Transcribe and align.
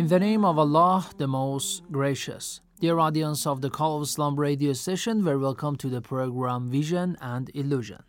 In 0.00 0.06
the 0.06 0.18
name 0.18 0.46
of 0.46 0.58
Allah, 0.58 1.10
the 1.18 1.26
most 1.26 1.82
gracious. 1.92 2.62
Dear 2.80 2.98
audience 2.98 3.46
of 3.46 3.60
the 3.60 3.68
Call 3.68 3.98
of 3.98 4.04
Islam 4.04 4.40
radio 4.40 4.72
station, 4.72 5.22
very 5.22 5.36
welcome 5.36 5.76
to 5.76 5.90
the 5.90 6.00
program 6.00 6.70
Vision 6.70 7.18
and 7.20 7.50
Illusion. 7.54 8.02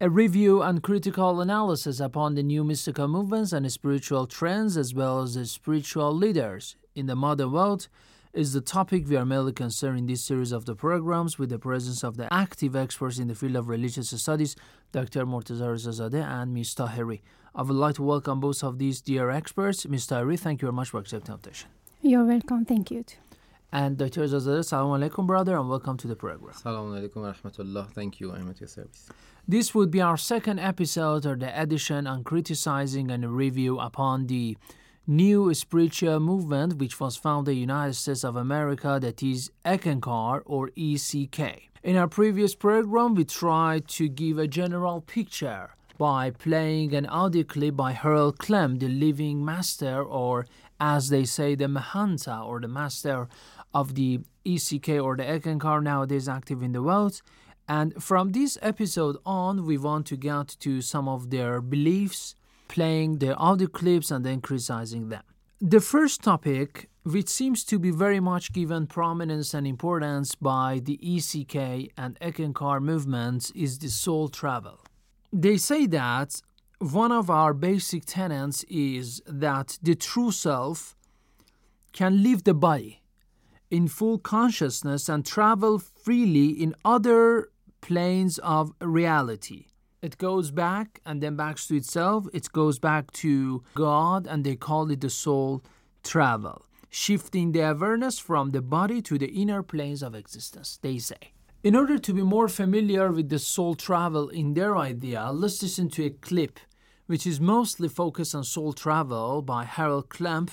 A 0.00 0.08
review 0.08 0.62
and 0.62 0.84
critical 0.84 1.40
analysis 1.40 1.98
upon 1.98 2.36
the 2.36 2.44
new 2.44 2.62
mystical 2.62 3.08
movements 3.08 3.52
and 3.52 3.68
spiritual 3.72 4.28
trends, 4.28 4.76
as 4.76 4.94
well 4.94 5.20
as 5.20 5.34
the 5.34 5.46
spiritual 5.46 6.14
leaders 6.14 6.76
in 6.94 7.06
the 7.06 7.16
modern 7.16 7.50
world, 7.50 7.88
is 8.32 8.52
the 8.52 8.60
topic 8.60 9.08
we 9.08 9.16
are 9.16 9.26
mainly 9.26 9.52
concerned 9.52 9.98
in 9.98 10.06
this 10.06 10.22
series 10.22 10.52
of 10.52 10.64
the 10.64 10.76
programs 10.76 11.40
with 11.40 11.48
the 11.48 11.58
presence 11.58 12.04
of 12.04 12.16
the 12.16 12.32
active 12.32 12.76
experts 12.76 13.18
in 13.18 13.26
the 13.26 13.34
field 13.34 13.56
of 13.56 13.68
religious 13.68 14.10
studies, 14.10 14.54
Dr. 14.92 15.26
Morteza 15.26 15.66
Rezazadeh 15.66 16.24
and 16.24 16.54
Ms. 16.54 16.76
Tahiri. 16.76 17.22
I 17.58 17.62
would 17.62 17.74
like 17.74 17.94
to 17.94 18.02
welcome 18.02 18.38
both 18.38 18.62
of 18.62 18.78
these 18.78 19.00
dear 19.00 19.30
experts. 19.30 19.88
Ms. 19.88 20.08
Tahiri, 20.08 20.38
thank 20.38 20.60
you 20.60 20.66
very 20.66 20.74
much 20.74 20.90
for 20.90 21.00
accepting 21.00 21.28
the 21.28 21.32
invitation. 21.32 21.70
You're 22.02 22.26
welcome. 22.26 22.66
Thank 22.66 22.90
you. 22.90 23.02
Too. 23.02 23.16
And 23.72 23.96
Dr. 23.96 24.20
Rezazadeh, 24.20 24.60
Assalamu 24.60 25.08
alaikum, 25.08 25.26
brother, 25.26 25.56
and 25.56 25.70
welcome 25.70 25.96
to 25.96 26.06
the 26.06 26.16
program. 26.16 26.52
Assalamu 26.52 27.00
alaikum 27.00 27.22
wa 27.22 27.32
rahmatullah. 27.32 27.90
Thank 27.92 28.20
you. 28.20 28.34
I'm 28.34 28.50
at 28.50 28.60
your 28.60 28.68
service. 28.68 29.08
This 29.48 29.74
would 29.74 29.90
be 29.90 30.02
our 30.02 30.18
second 30.18 30.58
episode 30.58 31.24
or 31.24 31.34
the 31.34 31.58
edition 31.58 32.06
on 32.06 32.24
criticizing 32.24 33.10
and 33.10 33.34
review 33.34 33.80
upon 33.80 34.26
the 34.26 34.58
new 35.06 35.54
spiritual 35.54 36.20
movement 36.20 36.76
which 36.76 37.00
was 37.00 37.16
founded 37.16 37.52
in 37.52 37.54
the 37.54 37.60
United 37.60 37.94
States 37.94 38.22
of 38.22 38.36
America 38.36 38.98
that 39.00 39.22
is 39.22 39.50
Eckankar 39.64 40.42
or 40.44 40.72
ECK. 40.76 41.70
In 41.82 41.96
our 41.96 42.08
previous 42.08 42.54
program 42.54 43.14
we 43.14 43.24
tried 43.24 43.88
to 43.88 44.10
give 44.10 44.36
a 44.36 44.46
general 44.46 45.00
picture 45.00 45.70
by 45.98 46.30
playing 46.30 46.94
an 46.94 47.06
audio 47.06 47.44
clip 47.44 47.76
by 47.76 47.92
Harold 47.92 48.38
Klemp, 48.38 48.80
the 48.80 48.88
living 48.88 49.44
master 49.44 50.02
or 50.02 50.46
as 50.80 51.08
they 51.08 51.24
say 51.24 51.54
the 51.54 51.66
Mahanta 51.66 52.44
or 52.44 52.60
the 52.60 52.68
master 52.68 53.28
of 53.72 53.94
the 53.94 54.20
ECK 54.44 54.88
or 55.00 55.16
the 55.16 55.24
Eckankar 55.24 55.82
nowadays 55.82 56.28
active 56.28 56.62
in 56.62 56.72
the 56.72 56.82
world. 56.82 57.20
And 57.68 58.02
from 58.02 58.30
this 58.30 58.56
episode 58.62 59.16
on, 59.26 59.66
we 59.66 59.76
want 59.76 60.06
to 60.06 60.16
get 60.16 60.56
to 60.60 60.80
some 60.80 61.08
of 61.08 61.30
their 61.30 61.60
beliefs, 61.60 62.34
playing 62.68 63.18
their 63.18 63.40
audio 63.40 63.66
clips 63.66 64.10
and 64.10 64.24
then 64.24 64.40
criticizing 64.40 65.08
them. 65.08 65.22
The 65.60 65.80
first 65.80 66.22
topic, 66.22 66.88
which 67.02 67.28
seems 67.28 67.64
to 67.64 67.78
be 67.78 67.90
very 67.90 68.20
much 68.20 68.52
given 68.52 68.86
prominence 68.86 69.54
and 69.54 69.66
importance 69.66 70.34
by 70.34 70.80
the 70.84 70.98
ECK 71.02 71.92
and 71.96 72.18
Eckankar 72.20 72.80
movements, 72.80 73.50
is 73.52 73.78
the 73.78 73.88
soul 73.88 74.28
travel. 74.28 74.85
They 75.32 75.56
say 75.56 75.86
that 75.86 76.40
one 76.78 77.12
of 77.12 77.30
our 77.30 77.54
basic 77.54 78.04
tenets 78.04 78.64
is 78.64 79.22
that 79.26 79.78
the 79.82 79.94
true 79.94 80.30
self 80.30 80.94
can 81.92 82.22
leave 82.22 82.44
the 82.44 82.54
body 82.54 83.02
in 83.70 83.88
full 83.88 84.18
consciousness 84.18 85.08
and 85.08 85.24
travel 85.24 85.78
freely 85.78 86.48
in 86.48 86.74
other 86.84 87.50
planes 87.80 88.38
of 88.38 88.72
reality. 88.80 89.66
It 90.02 90.18
goes 90.18 90.50
back 90.50 91.00
and 91.06 91.22
then 91.22 91.36
back 91.36 91.56
to 91.56 91.74
itself. 91.74 92.26
It 92.32 92.52
goes 92.52 92.78
back 92.78 93.10
to 93.12 93.64
God, 93.74 94.26
and 94.26 94.44
they 94.44 94.54
call 94.54 94.90
it 94.90 95.00
the 95.00 95.10
soul 95.10 95.62
travel, 96.04 96.66
shifting 96.90 97.52
the 97.52 97.60
awareness 97.60 98.18
from 98.18 98.50
the 98.50 98.62
body 98.62 99.02
to 99.02 99.18
the 99.18 99.28
inner 99.28 99.62
planes 99.62 100.02
of 100.02 100.14
existence, 100.14 100.78
they 100.82 100.98
say. 100.98 101.32
In 101.66 101.74
order 101.74 101.98
to 101.98 102.12
be 102.12 102.22
more 102.22 102.46
familiar 102.46 103.10
with 103.10 103.28
the 103.28 103.40
soul 103.40 103.74
travel 103.74 104.28
in 104.28 104.54
their 104.54 104.76
idea, 104.76 105.32
let's 105.32 105.60
listen 105.60 105.88
to 105.90 106.04
a 106.04 106.10
clip 106.10 106.60
which 107.06 107.26
is 107.26 107.40
mostly 107.40 107.88
focused 107.88 108.36
on 108.36 108.44
soul 108.44 108.72
travel 108.72 109.42
by 109.42 109.64
Harold 109.64 110.08
Klemp. 110.08 110.50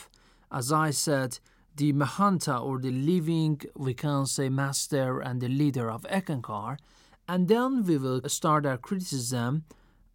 As 0.51 0.71
I 0.71 0.89
said, 0.89 1.37
the 1.75 1.93
Mahanta 1.93 2.59
or 2.59 2.79
the 2.79 2.89
living, 2.89 3.61
we 3.75 3.93
can 3.93 4.25
say, 4.25 4.49
master 4.49 5.19
and 5.19 5.39
the 5.39 5.49
leader 5.49 5.87
of 5.91 6.01
Eckankar. 6.09 6.79
And 7.27 7.47
then 7.47 7.85
we 7.85 7.99
will 7.99 8.27
start 8.27 8.65
our 8.65 8.79
criticism 8.79 9.65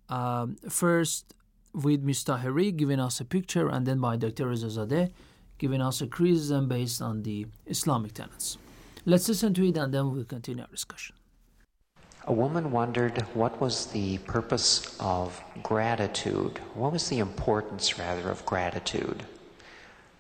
um, 0.09 0.57
first 0.69 1.33
with 1.73 2.03
Ms. 2.03 2.25
Tahiri 2.25 2.77
giving 2.77 2.99
us 2.99 3.21
a 3.21 3.25
picture, 3.25 3.69
and 3.69 3.87
then 3.87 4.01
by 4.01 4.17
Dr. 4.17 4.47
Rezazadeh 4.47 5.13
giving 5.59 5.81
us 5.81 6.01
a 6.01 6.09
criticism 6.09 6.67
based 6.67 7.01
on 7.01 7.23
the 7.23 7.47
Islamic 7.67 8.15
tenets. 8.15 8.59
Let's 9.05 9.29
listen 9.29 9.55
to 9.55 9.69
it 9.69 9.77
and 9.77 9.93
then 9.93 10.13
we'll 10.13 10.25
continue 10.25 10.63
our 10.63 10.69
discussion. 10.69 11.15
A 12.27 12.33
woman 12.33 12.71
wondered 12.71 13.23
what 13.33 13.59
was 13.59 13.87
the 13.87 14.19
purpose 14.19 14.95
of 15.01 15.43
gratitude. 15.63 16.59
What 16.75 16.93
was 16.93 17.09
the 17.09 17.21
importance, 17.21 17.99
rather, 17.99 18.29
of 18.29 18.45
gratitude? 18.45 19.23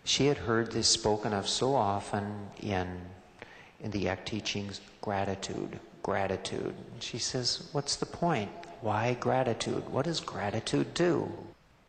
She 0.04 0.24
had 0.24 0.38
heard 0.38 0.72
this 0.72 0.88
spoken 0.88 1.34
of 1.34 1.46
so 1.46 1.74
often 1.74 2.48
in, 2.62 2.88
in 3.80 3.90
the 3.90 4.08
ECK 4.08 4.24
teachings 4.24 4.80
gratitude, 5.02 5.78
gratitude. 6.02 6.74
She 7.00 7.18
says, 7.18 7.68
What's 7.72 7.96
the 7.96 8.06
point? 8.06 8.50
Why 8.80 9.14
gratitude? 9.20 9.86
What 9.90 10.06
does 10.06 10.20
gratitude 10.20 10.94
do? 10.94 11.30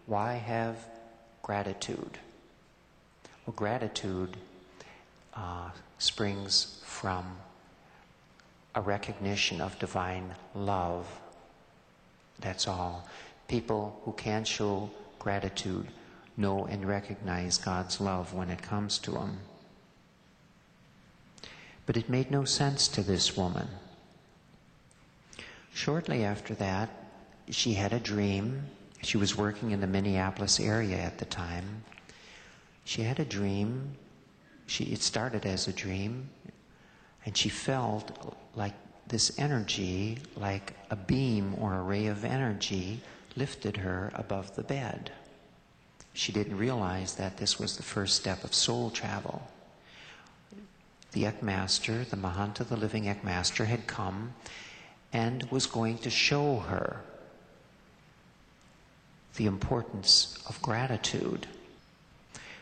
Why 0.06 0.34
have 0.34 0.76
gratitude? 1.44 2.18
Well, 3.46 3.54
gratitude 3.56 4.36
uh, 5.34 5.70
springs 6.00 6.82
from 6.84 7.38
a 8.74 8.82
recognition 8.82 9.62
of 9.62 9.78
divine 9.80 10.34
love. 10.56 11.06
That's 12.40 12.68
all. 12.68 13.08
People 13.48 14.00
who 14.04 14.14
can 14.14 14.46
show 14.46 14.90
gratitude 15.20 15.88
know 16.38 16.66
and 16.66 16.88
recognize 16.88 17.58
God's 17.58 18.00
love 18.00 18.34
when 18.34 18.50
it 18.50 18.62
comes 18.62 18.98
to 19.00 19.12
them. 19.12 19.40
But 21.86 21.98
it 21.98 22.10
made 22.10 22.32
no 22.32 22.46
sense 22.46 22.88
to 22.90 23.02
this 23.02 23.36
woman. 23.36 23.68
Shortly 25.74 26.24
after 26.24 26.54
that, 26.56 26.90
she 27.50 27.74
had 27.74 27.94
a 27.94 28.00
dream. 28.00 28.64
She 29.02 29.18
was 29.18 29.36
working 29.36 29.72
in 29.72 29.82
the 29.82 29.88
Minneapolis 29.88 30.60
area 30.60 30.98
at 30.98 31.18
the 31.18 31.26
time. 31.26 31.84
She 32.86 33.02
had 33.02 33.20
a 33.20 33.26
dream. 33.26 33.96
She, 34.70 34.84
it 34.84 35.02
started 35.02 35.48
as 35.48 35.68
a 35.68 35.74
dream, 35.74 36.30
and 37.26 37.36
she 37.36 37.50
felt 37.50 38.36
like 38.54 38.76
this 39.08 39.40
energy, 39.40 40.20
like 40.36 40.76
a 40.92 40.96
beam 40.96 41.56
or 41.58 41.74
a 41.74 41.82
ray 41.82 42.06
of 42.06 42.24
energy, 42.24 43.02
lifted 43.36 43.78
her 43.78 44.12
above 44.14 44.56
the 44.56 44.62
bed. 44.62 45.12
She 46.14 46.32
didn't 46.32 46.56
realize 46.56 47.16
that 47.16 47.38
this 47.38 47.58
was 47.58 47.78
the 47.78 47.84
first 47.84 48.16
step 48.16 48.44
of 48.44 48.54
soul 48.54 48.92
travel. 48.92 49.42
The 51.14 51.26
ECK 51.26 51.42
Master, 51.42 52.04
the 52.04 52.18
Mahanta, 52.18 52.64
the 52.64 52.78
living 52.78 53.10
ECK 53.10 53.24
Master, 53.24 53.66
had 53.66 53.88
come 53.88 54.36
and 55.12 55.50
was 55.50 55.66
going 55.66 55.98
to 56.00 56.12
show 56.12 56.60
her 56.60 57.02
the 59.36 59.48
importance 59.48 60.38
of 60.48 60.62
gratitude. 60.62 61.48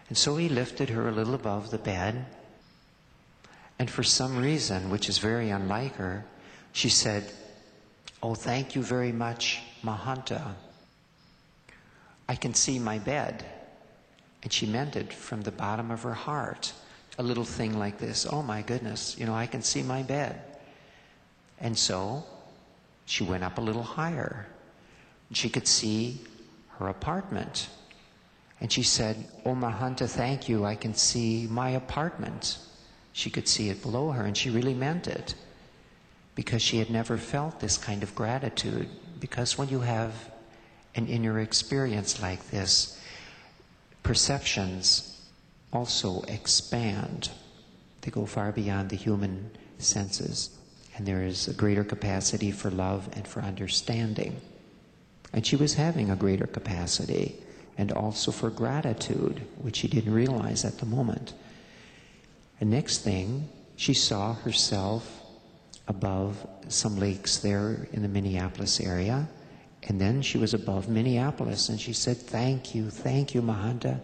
And 0.10 0.18
so 0.18 0.38
he 0.38 0.50
lifted 0.50 0.90
her 0.90 1.10
a 1.10 1.12
little 1.12 1.36
above 1.36 1.72
the 1.72 1.78
bed, 1.78 2.26
and 3.80 3.90
for 3.90 4.04
some 4.04 4.38
reason, 4.38 4.90
which 4.90 5.10
is 5.10 5.18
very 5.20 5.50
unlike 5.50 5.96
her, 5.96 6.26
she 6.72 6.90
said, 6.90 7.32
Oh, 8.24 8.34
thank 8.34 8.76
you 8.76 8.82
very 8.82 9.12
much, 9.12 9.62
Mahanta. 9.84 10.56
I 12.28 12.36
can 12.36 12.54
see 12.54 12.80
my 12.80 12.98
bed. 12.98 13.46
And 14.42 14.52
she 14.52 14.66
meant 14.66 14.96
it 14.96 15.14
from 15.14 15.42
the 15.42 15.52
bottom 15.52 15.92
of 15.92 16.04
her 16.04 16.14
heart. 16.14 16.74
A 17.20 17.24
little 17.24 17.44
thing 17.44 17.78
like 17.78 17.98
this. 17.98 18.26
Oh 18.30 18.42
my 18.42 18.62
goodness, 18.62 19.18
you 19.18 19.26
know, 19.26 19.36
I 19.36 19.46
can 19.46 19.62
see 19.62 19.84
my 19.84 20.04
bed. 20.04 20.42
And 21.60 21.78
so 21.78 22.24
she 23.06 23.24
went 23.24 23.44
up 23.44 23.58
a 23.58 23.62
little 23.62 23.84
higher. 23.84 24.48
She 25.32 25.50
could 25.50 25.68
see 25.68 26.22
her 26.78 26.88
apartment. 26.88 27.70
And 28.60 28.72
she 28.72 28.84
said, 28.84 29.28
Oh 29.46 29.54
Mahanta, 29.56 30.08
thank 30.08 30.50
you. 30.50 30.66
I 30.66 30.76
can 30.76 30.94
see 30.94 31.48
my 31.50 31.70
apartment. 31.72 32.58
She 33.14 33.30
could 33.30 33.48
see 33.48 33.70
it 33.70 33.82
below 33.82 34.12
her, 34.12 34.26
and 34.26 34.36
she 34.36 34.50
really 34.50 34.74
meant 34.74 35.08
it 35.08 35.36
because 36.36 36.62
she 36.62 36.78
had 36.78 36.90
never 36.90 37.18
felt 37.18 37.60
this 37.60 37.78
kind 37.78 38.04
of 38.04 38.14
gratitude. 38.14 38.90
Because 39.20 39.58
when 39.58 39.70
you 39.70 39.80
have 39.80 40.14
an 40.96 41.08
inner 41.08 41.40
experience 41.40 42.22
like 42.22 42.50
this, 42.50 43.00
perceptions 44.04 45.20
also 45.74 46.22
expand. 46.28 47.30
They 48.02 48.12
go 48.12 48.26
far 48.26 48.52
beyond 48.52 48.90
the 48.90 48.96
human 48.96 49.52
senses, 49.80 50.58
and 50.96 51.06
there 51.06 51.24
is 51.24 51.48
a 51.48 51.54
greater 51.54 51.84
capacity 51.84 52.52
for 52.52 52.72
love 52.72 53.10
and 53.14 53.28
for 53.28 53.42
understanding. 53.42 54.40
And 55.34 55.46
she 55.46 55.56
was 55.56 55.74
having 55.74 56.10
a 56.10 56.16
greater 56.16 56.48
capacity, 56.48 57.36
and 57.78 57.92
also 57.92 58.32
for 58.32 58.50
gratitude, 58.50 59.42
which 59.62 59.78
she 59.78 59.88
didn't 59.88 60.14
realize 60.14 60.66
at 60.66 60.80
the 60.80 60.86
moment. 60.86 61.34
And 62.60 62.72
next 62.72 63.00
thing, 63.00 63.50
she 63.76 63.94
saw 63.94 64.34
herself 64.34 65.22
above 65.88 66.46
some 66.68 66.98
lakes 66.98 67.38
there 67.38 67.88
in 67.94 68.02
the 68.02 68.08
Minneapolis 68.08 68.80
area. 68.80 69.28
And 69.84 70.02
then 70.02 70.22
she 70.22 70.38
was 70.38 70.54
above 70.54 70.90
Minneapolis 70.90 71.70
and 71.70 71.80
she 71.80 71.94
said, 71.94 72.18
Thank 72.18 72.74
you, 72.74 72.90
thank 72.90 73.36
you, 73.36 73.42
Mahanta. 73.42 74.00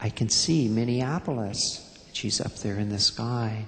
I 0.00 0.08
can 0.08 0.28
see 0.28 0.66
Minneapolis. 0.66 1.88
She's 2.12 2.40
up 2.40 2.54
there 2.56 2.78
in 2.78 2.88
the 2.88 2.98
sky. 2.98 3.64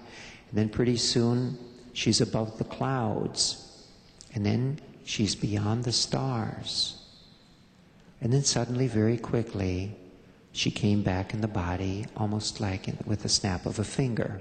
And 0.49 0.59
then 0.59 0.69
pretty 0.69 0.97
soon 0.97 1.59
she's 1.93 2.21
above 2.21 2.59
the 2.59 2.65
clouds. 2.65 3.87
And 4.35 4.45
then 4.45 4.81
she's 5.05 5.35
beyond 5.35 5.85
the 5.85 5.93
stars. 5.93 7.04
And 8.25 8.33
then 8.33 8.43
suddenly, 8.43 8.87
very 8.87 9.19
quickly, 9.19 9.95
she 10.51 10.71
came 10.71 11.03
back 11.03 11.35
in 11.35 11.43
the 11.43 11.47
body 11.47 12.07
almost 12.17 12.59
like 12.59 12.89
in, 12.89 12.97
with 13.05 13.23
a 13.27 13.29
snap 13.29 13.67
of 13.67 13.79
a 13.79 13.85
finger. 13.85 14.41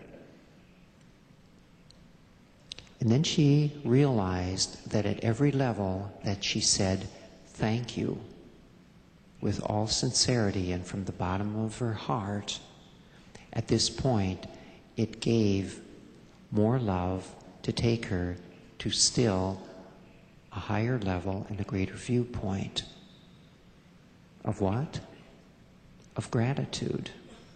And 3.02 3.12
then 3.12 3.24
she 3.24 3.74
realized 3.84 4.90
that 4.90 5.06
at 5.06 5.20
every 5.20 5.52
level 5.52 6.18
that 6.24 6.46
she 6.46 6.62
said, 6.62 7.10
thank 7.46 7.98
you, 7.98 8.22
with 9.42 9.62
all 9.62 9.88
sincerity 9.88 10.72
and 10.72 10.88
from 10.88 11.04
the 11.04 11.12
bottom 11.12 11.62
of 11.66 11.78
her 11.80 11.92
heart, 11.92 12.62
at 13.52 13.68
this 13.68 13.90
point, 13.90 14.48
it 14.96 15.20
gave 15.20 15.82
more 16.52 16.80
love 16.80 17.30
to 17.64 17.74
take 17.74 18.06
her 18.06 18.38
to 18.80 18.90
still 18.92 19.62
a 20.54 20.60
higher 20.60 21.00
level 21.00 21.46
and 21.50 21.60
a 21.60 21.66
greater 21.66 21.96
viewpoint. 21.96 22.84
Of 24.44 24.62
what? 24.62 25.00
Of 26.16 26.30
gratitude, 26.32 27.10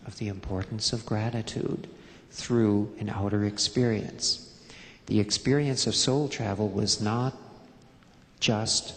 of 0.06 0.18
the 0.18 0.28
importance 0.28 0.94
of 0.94 1.06
gratitude 1.06 1.88
through 2.32 2.94
an 3.00 3.10
outer 3.10 3.46
experience 3.46 4.48
the 5.08 5.20
experience 5.22 5.88
of 5.88 5.96
soul 5.96 6.28
travel 6.28 6.68
was 6.68 7.02
not 7.02 7.34
just 8.42 8.94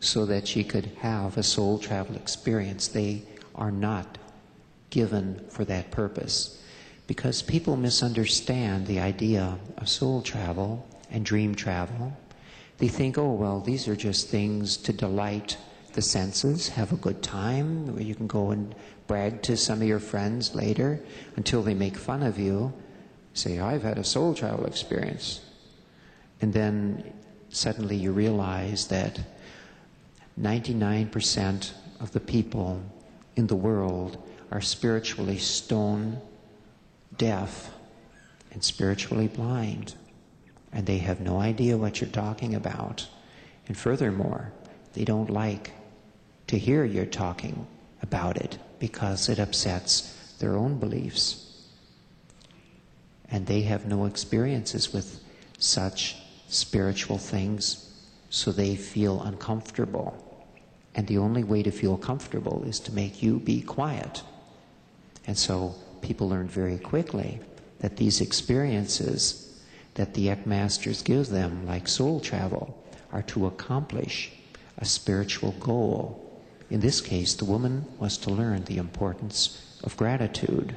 so 0.00 0.24
that 0.24 0.48
she 0.48 0.64
could 0.64 0.86
have 1.00 1.36
a 1.36 1.42
soul 1.42 1.78
travel 1.78 2.16
experience. 2.16 2.88
They 2.88 3.22
are 3.54 3.70
not 3.70 4.16
given 4.90 5.44
for 5.50 5.66
that 5.66 5.90
purpose. 5.90 6.62
Because 7.06 7.42
people 7.42 7.76
misunderstand 7.76 8.86
the 8.86 9.00
idea 9.00 9.58
of 9.76 9.88
soul 9.88 10.22
travel 10.22 10.86
and 11.10 11.24
dream 11.26 11.54
travel. 11.54 12.16
They 12.78 12.88
think, 12.88 13.18
oh, 13.18 13.32
well, 13.32 13.60
these 13.60 13.86
are 13.86 13.96
just 13.96 14.28
things 14.28 14.78
to 14.78 14.92
delight 14.94 15.58
the 15.92 16.02
senses, 16.02 16.68
have 16.68 16.92
a 16.92 16.96
good 16.96 17.22
time, 17.22 17.98
you 17.98 18.14
can 18.14 18.26
go 18.26 18.50
and 18.50 18.74
brag 19.06 19.42
to 19.42 19.56
some 19.56 19.80
of 19.80 19.88
your 19.88 19.98
friends 19.98 20.54
later 20.54 21.00
until 21.36 21.62
they 21.62 21.74
make 21.74 21.96
fun 21.96 22.22
of 22.22 22.38
you 22.38 22.72
say, 23.34 23.58
I've 23.58 23.82
had 23.82 23.98
a 23.98 24.04
soul 24.04 24.34
travel 24.34 24.66
experience. 24.66 25.40
And 26.40 26.52
then 26.52 27.12
suddenly 27.48 27.96
you 27.96 28.12
realize 28.12 28.88
that 28.88 29.20
99% 30.40 31.72
of 32.00 32.12
the 32.12 32.20
people 32.20 32.82
in 33.36 33.46
the 33.46 33.56
world 33.56 34.22
are 34.50 34.60
spiritually 34.60 35.38
stone 35.38 36.20
deaf 37.16 37.70
and 38.52 38.62
spiritually 38.62 39.28
blind. 39.28 39.94
And 40.72 40.86
they 40.86 40.98
have 40.98 41.20
no 41.20 41.40
idea 41.40 41.76
what 41.76 42.00
you're 42.00 42.10
talking 42.10 42.54
about. 42.54 43.08
And 43.66 43.76
furthermore, 43.76 44.52
they 44.92 45.04
don't 45.04 45.30
like 45.30 45.72
to 46.48 46.58
hear 46.58 46.84
you're 46.84 47.06
talking 47.06 47.66
about 48.02 48.36
it 48.36 48.58
because 48.78 49.28
it 49.28 49.38
upsets 49.38 50.14
their 50.38 50.56
own 50.56 50.78
beliefs 50.78 51.48
and 53.30 53.46
they 53.46 53.62
have 53.62 53.86
no 53.86 54.06
experiences 54.06 54.92
with 54.92 55.20
such 55.58 56.16
spiritual 56.48 57.18
things, 57.18 57.92
so 58.30 58.52
they 58.52 58.74
feel 58.74 59.22
uncomfortable. 59.22 60.16
And 60.94 61.06
the 61.06 61.18
only 61.18 61.44
way 61.44 61.62
to 61.62 61.70
feel 61.70 61.96
comfortable 61.96 62.64
is 62.64 62.80
to 62.80 62.94
make 62.94 63.22
you 63.22 63.38
be 63.38 63.60
quiet. 63.60 64.22
And 65.26 65.36
so 65.36 65.74
people 66.00 66.28
learn 66.28 66.48
very 66.48 66.78
quickly 66.78 67.40
that 67.80 67.96
these 67.96 68.20
experiences 68.20 69.60
that 69.94 70.14
the 70.14 70.30
ECK 70.30 70.46
Masters 70.46 71.02
give 71.02 71.28
them, 71.28 71.66
like 71.66 71.86
soul 71.86 72.20
travel, 72.20 72.82
are 73.12 73.22
to 73.22 73.46
accomplish 73.46 74.30
a 74.78 74.84
spiritual 74.84 75.52
goal. 75.60 76.24
In 76.70 76.80
this 76.80 77.00
case, 77.00 77.34
the 77.34 77.46
woman 77.46 77.86
was 77.98 78.18
to 78.18 78.30
learn 78.30 78.64
the 78.64 78.76
importance 78.76 79.80
of 79.82 79.96
gratitude. 79.96 80.74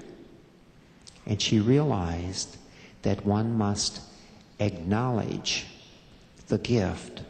And 1.26 1.42
she 1.42 1.60
realized 1.60 2.58
that 3.02 3.26
one 3.26 3.58
must 3.58 4.02
acknowledge 4.60 5.66
the 6.48 6.58
gift 6.58 7.22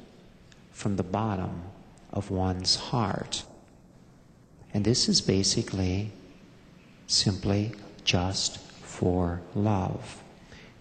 from 0.71 0.95
the 0.95 1.03
bottom 1.03 1.63
of 2.11 2.29
one's 2.29 2.75
heart. 2.75 3.43
And 4.73 4.85
this 4.85 5.09
is 5.09 5.21
basically 5.21 6.11
simply 7.07 7.71
just 8.03 8.59
for 8.59 9.41
love. 9.55 10.21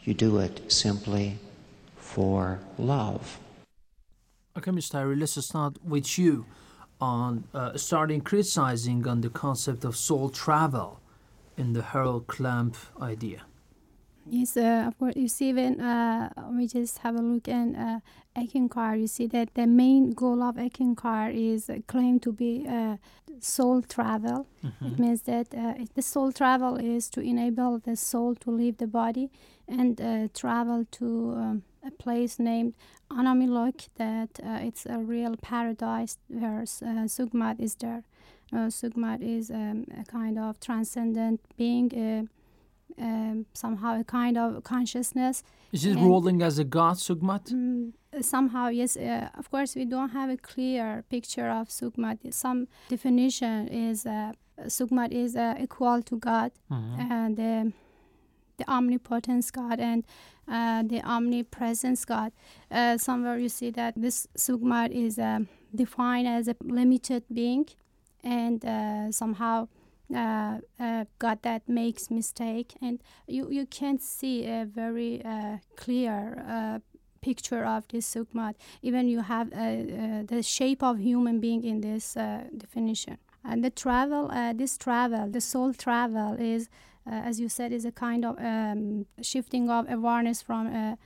You 0.05 0.15
do 0.15 0.39
it 0.39 0.71
simply 0.71 1.39
for 1.97 2.61
love. 2.79 3.39
Okay, 4.57 4.71
Ms. 4.71 4.91
Tahiri, 4.91 5.19
let's 5.19 5.45
start 5.45 5.75
with 5.85 6.19
you 6.19 6.45
on 7.01 7.45
uh, 7.55 7.77
starting 7.77 8.21
criticizing 8.21 9.07
on 9.07 9.21
the 9.21 9.31
concept 9.31 9.85
of 9.85 9.97
soul 9.97 10.29
travel 10.29 11.01
in 11.57 11.73
the 11.73 11.83
Harold 11.83 12.27
Klemp 12.27 12.77
idea. 13.01 13.43
Yes, 14.27 14.57
uh, 14.57 14.85
of 14.87 14.99
course. 14.99 15.17
You 15.17 15.29
see, 15.29 15.53
when 15.53 15.81
uh, 15.81 16.31
we 16.53 16.67
just 16.67 16.99
have 16.99 17.17
a 17.17 17.23
look 17.23 17.49
at 17.49 17.75
uh, 17.75 18.01
you 18.95 19.07
see 19.07 19.27
that 19.27 19.55
the 19.55 19.67
main 19.67 20.13
goal 20.13 20.43
of 20.43 20.57
Eckankar 20.57 21.35
is 21.35 21.71
claimed 21.89 22.23
to 22.23 22.33
be 22.33 22.65
uh, 22.69 22.97
soul 23.41 23.83
travel. 23.83 24.47
Mm-hmm. 24.65 24.87
It 24.87 24.99
means 24.99 25.23
that 25.23 25.55
uh, 25.55 25.75
the 25.95 26.03
soul 26.03 26.33
travel 26.33 26.77
is 26.77 27.09
to 27.11 27.21
enable 27.21 27.79
the 27.79 27.97
soul 27.97 28.35
to 28.37 28.51
leave 28.51 28.77
the 28.77 28.87
body 28.87 29.31
and 29.67 30.01
uh, 30.01 30.29
travel 30.35 30.87
to 30.93 31.35
um, 31.37 31.63
a 31.85 31.91
place 31.91 32.39
named 32.39 32.75
Anami 33.11 33.49
Lok, 33.49 33.83
that 33.97 34.31
uh, 34.45 34.59
it's 34.61 34.87
a 34.87 34.99
real 34.99 35.37
paradise 35.37 36.19
where 36.29 36.63
uh, 36.63 37.07
Sugmad 37.07 37.61
is 37.61 37.75
there. 37.77 38.05
Uh, 38.53 38.69
Sugmad 38.69 39.23
is 39.23 39.51
um, 39.51 39.87
a 39.99 40.05
kind 40.05 40.39
of 40.39 40.59
transcendent 40.61 41.41
being, 41.57 42.29
uh, 42.99 43.03
um, 43.03 43.47
somehow 43.55 44.01
a 44.01 44.05
kind 44.05 44.37
of 44.37 44.63
consciousness. 44.65 45.43
Is 45.73 45.85
it 45.85 45.97
ruling 45.97 46.43
as 46.43 46.59
a 46.59 46.65
god, 46.65 46.97
Sugmad? 46.97 47.53
Um, 47.53 47.95
somehow, 48.21 48.69
yes. 48.69 48.97
Uh, 48.97 49.29
of 49.39 49.51
course, 49.51 49.77
we 49.77 49.85
don't 49.85 50.11
have 50.11 50.31
a 50.31 50.37
clear 50.37 51.05
picture 51.09 51.49
of 51.49 51.69
Sugmad. 51.69 52.19
Some 52.35 52.67
definition 52.89 53.69
is 53.69 54.05
uh, 54.05 54.33
Sugmad 54.67 55.13
is 55.13 55.37
uh, 55.37 55.55
equal 55.61 56.03
to 56.03 56.17
God, 56.17 56.51
mm-hmm. 56.71 57.13
and 57.13 57.37
the 57.37 57.73
omnipotence 58.69 59.51
God 59.51 59.81
and 59.81 60.05
uh, 60.51 60.83
the 60.83 61.01
omnipresence 61.03 62.05
God. 62.05 62.33
Uh, 62.71 62.99
somewhere 62.99 63.39
you 63.39 63.49
see 63.49 63.71
that 63.71 63.95
this 63.97 64.27
Sugmad 64.37 64.91
is 64.91 65.19
uh, 65.19 65.41
defined 65.73 66.27
as 66.27 66.49
a 66.49 66.57
limited 66.61 67.23
being 67.33 67.67
and 68.25 68.65
uh, 68.65 69.13
somehow 69.13 69.69
uh, 70.15 70.59
God 71.21 71.39
that 71.43 71.69
makes 71.69 72.11
mistake 72.11 72.75
and 72.83 73.01
you, 73.29 73.49
you 73.49 73.65
can't 73.65 74.03
see 74.03 74.45
a 74.45 74.65
very 74.65 75.23
clear 75.77 76.83
picture 77.23 77.65
of 77.65 77.87
this 77.89 78.13
Sugmad. 78.13 78.55
Even 78.83 79.09
you 79.09 79.21
have 79.21 79.51
the 79.51 80.43
shape 80.43 80.83
of 80.83 80.99
human 80.99 81.39
being 81.39 81.63
in 81.63 81.81
this 81.81 82.15
definition. 82.57 83.19
And 83.45 83.65
the 83.65 83.71
travel, 83.71 84.31
this 84.57 84.77
travel, 84.77 85.31
the 85.31 85.41
soul 85.41 85.73
travel 85.75 86.35
is, 86.41 86.69
as 87.13 87.41
you 87.41 87.49
said, 87.49 87.73
is 87.73 87.85
a 87.85 87.93
kind 87.93 88.25
of 88.25 88.39
um, 88.39 89.07
shifting 89.23 89.71
of 89.71 89.91
awareness 89.91 90.43
from 90.43 90.67
uh, 90.67 90.97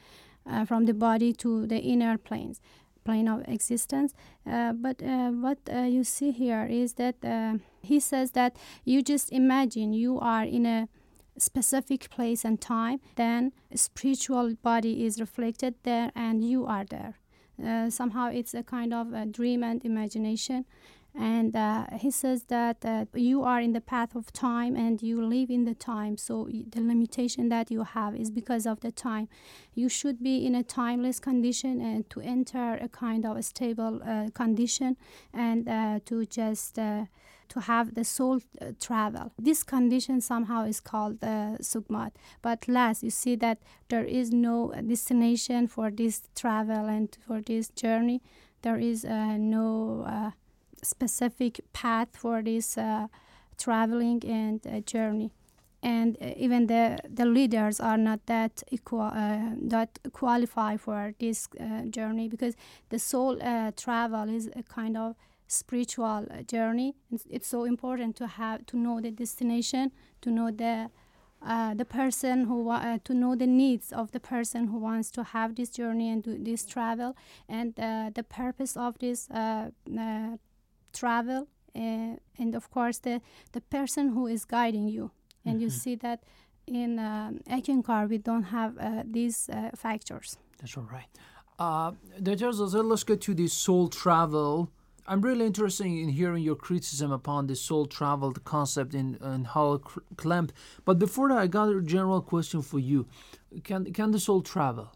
uh, 0.47 0.65
from 0.65 0.85
the 0.85 0.95
body 0.95 1.33
to 1.33 1.67
the 1.67 1.79
inner 1.79 2.19
planes, 2.19 2.61
plane 3.05 3.29
of 3.29 3.43
existence. 3.49 4.15
Uh, 4.47 4.73
but 4.73 5.03
uh, 5.03 5.31
what 5.31 5.59
uh, 5.73 5.81
you 5.81 6.05
see 6.05 6.31
here 6.31 6.67
is 6.67 6.95
that 6.95 7.17
uh, 7.25 7.55
he 7.83 8.01
says 8.01 8.33
that 8.33 8.57
you 8.85 9.03
just 9.03 9.33
imagine 9.33 9.93
you 9.93 10.19
are 10.21 10.45
in 10.45 10.67
a 10.67 10.89
specific 11.39 12.11
place 12.11 12.45
and 12.45 12.61
time, 12.61 13.01
then 13.17 13.53
spiritual 13.75 14.55
body 14.63 15.05
is 15.05 15.21
reflected 15.21 15.75
there, 15.83 16.13
and 16.15 16.45
you 16.45 16.67
are 16.67 16.85
there. 16.85 17.19
Uh, 17.65 17.89
somehow, 17.89 18.29
it's 18.29 18.55
a 18.55 18.63
kind 18.63 18.93
of 18.93 19.13
a 19.13 19.25
dream 19.25 19.63
and 19.63 19.85
imagination 19.85 20.65
and 21.17 21.55
uh, 21.55 21.87
he 21.97 22.11
says 22.11 22.45
that 22.45 22.85
uh, 22.85 23.05
you 23.15 23.45
are 23.45 23.61
in 23.61 23.73
the 23.73 23.81
path 23.81 24.17
of 24.17 24.33
time 24.33 24.75
and 24.75 25.01
you 25.01 25.25
live 25.25 25.49
in 25.49 25.65
the 25.65 25.75
time. 25.75 26.17
So 26.17 26.49
the 26.51 26.81
limitation 26.81 27.49
that 27.51 27.71
you 27.71 27.85
have 27.85 28.17
is 28.17 28.31
because 28.33 28.67
of 28.67 28.81
the 28.81 28.91
time. 28.91 29.29
You 29.75 29.89
should 29.89 30.23
be 30.23 30.45
in 30.45 30.57
a 30.57 30.65
timeless 30.65 31.21
condition 31.21 31.81
and 31.81 32.09
to 32.11 32.21
enter 32.21 32.79
a 32.81 32.89
kind 32.89 33.25
of 33.25 33.37
a 33.37 33.43
stable 33.43 34.01
uh, 34.05 34.31
condition 34.35 34.97
and 35.33 35.69
uh, 35.69 36.01
to 36.07 36.27
just 36.27 36.79
uh, 36.81 37.05
to 37.49 37.61
have 37.61 37.95
the 37.95 38.05
soul 38.05 38.41
uh, 38.61 38.73
travel. 38.81 39.31
This 39.39 39.63
condition 39.63 40.21
somehow 40.21 40.65
is 40.65 40.81
called 40.81 41.19
uh, 41.23 41.59
Sugmad 41.63 42.11
but 42.43 42.67
last 42.67 43.05
you 43.05 43.11
see 43.11 43.37
that 43.37 43.59
there 43.89 44.05
is 44.05 44.33
no 44.33 44.73
destination 44.85 45.69
for 45.69 45.93
this 45.93 46.23
travel 46.35 46.87
and 46.87 47.17
for 47.25 47.41
this 47.41 47.69
journey. 47.69 48.21
There 48.63 48.79
is 48.79 49.05
no 49.05 50.33
specific 50.85 51.61
path 51.73 52.09
for 52.13 52.43
this 52.43 52.79
uh, 52.79 53.09
traveling 53.59 54.23
and 54.25 54.67
uh, 54.67 54.81
journey. 54.81 55.31
And 55.83 56.17
uh, 56.21 56.31
even 56.37 56.67
the 56.67 56.99
the 57.09 57.27
leaders 57.27 57.79
are 57.79 57.99
not 57.99 58.21
that 58.27 58.63
equal 58.71 59.13
uh, 59.13 59.51
that 59.69 59.99
qualify 60.13 60.79
for 60.79 61.15
this 61.19 61.49
uh, 61.61 61.83
journey 61.91 62.29
because 62.29 62.57
the 62.89 62.99
soul 62.99 63.39
uh, 63.43 63.71
travel 63.77 64.29
is 64.31 64.49
a 64.57 64.63
kind 64.63 64.97
of 64.97 65.15
spiritual 65.47 66.27
journey. 66.49 66.95
It's, 67.13 67.27
it's, 67.29 67.49
so 67.49 67.65
important 67.65 68.17
to 68.17 68.27
have 68.27 68.65
to 68.67 68.79
know 68.79 69.01
the 69.01 69.11
destination 69.11 69.93
to 70.23 70.31
know 70.31 70.51
the 70.51 70.89
the 71.77 71.85
person 71.85 72.47
who 72.47 72.73
to 73.05 73.13
know 73.13 73.37
the 73.37 73.47
needs 73.47 73.93
of 73.93 74.13
the 74.13 74.21
person 74.21 74.69
who 74.69 74.79
wants 74.79 75.11
to 75.11 75.23
have 75.23 75.55
this 75.55 75.69
journey 75.69 76.09
and 76.09 76.23
do 76.23 76.39
this 76.39 76.65
travel. 76.65 77.15
And 77.47 77.75
the 77.75 78.25
purpose 78.27 78.75
of 78.75 78.99
this 79.01 79.29
travel 80.95 81.49
uh, 81.77 82.17
and 82.39 82.55
of 82.55 82.71
course 82.71 82.99
the 82.99 83.21
the 83.53 83.61
person 83.61 84.11
who 84.15 84.27
is 84.27 84.45
guiding 84.45 84.89
you 84.89 85.11
and 85.45 85.57
mm-hmm. 85.57 85.65
you 85.65 85.71
see 85.71 85.95
that 85.97 86.23
in 86.67 86.99
um, 86.99 87.41
Eckankar 87.49 88.09
we 88.09 88.19
don't 88.19 88.45
have 88.45 88.73
uh, 88.79 89.03
these 89.05 89.49
uh, 89.51 89.71
factors 89.75 90.39
that's 90.59 90.77
all 90.77 90.89
right 90.91 91.11
uh, 91.59 91.93
let's 92.21 93.05
get 93.05 93.21
to 93.21 93.35
the 93.35 93.49
soul 93.49 93.89
travel 93.89 94.71
I'm 95.07 95.21
really 95.21 95.45
interested 95.45 95.87
in 95.87 96.09
hearing 96.09 96.43
your 96.43 96.57
criticism 96.57 97.13
upon 97.13 97.47
the 97.47 97.57
soul 97.57 97.87
travel 97.87 98.33
the 98.33 98.41
concept 98.41 98.95
in, 98.95 99.19
in 99.23 99.45
Hal 99.45 99.81
Klemp. 100.17 100.51
But 100.85 100.99
before 100.99 101.29
that, 101.29 101.39
I 101.39 101.47
got 101.47 101.69
a 101.69 101.81
general 101.83 102.23
question 102.23 102.63
for 102.63 102.79
you. 102.79 103.07
Can 103.65 103.93
can 103.93 104.13
the 104.13 104.19
soul 104.19 104.41
travel? 104.41 104.93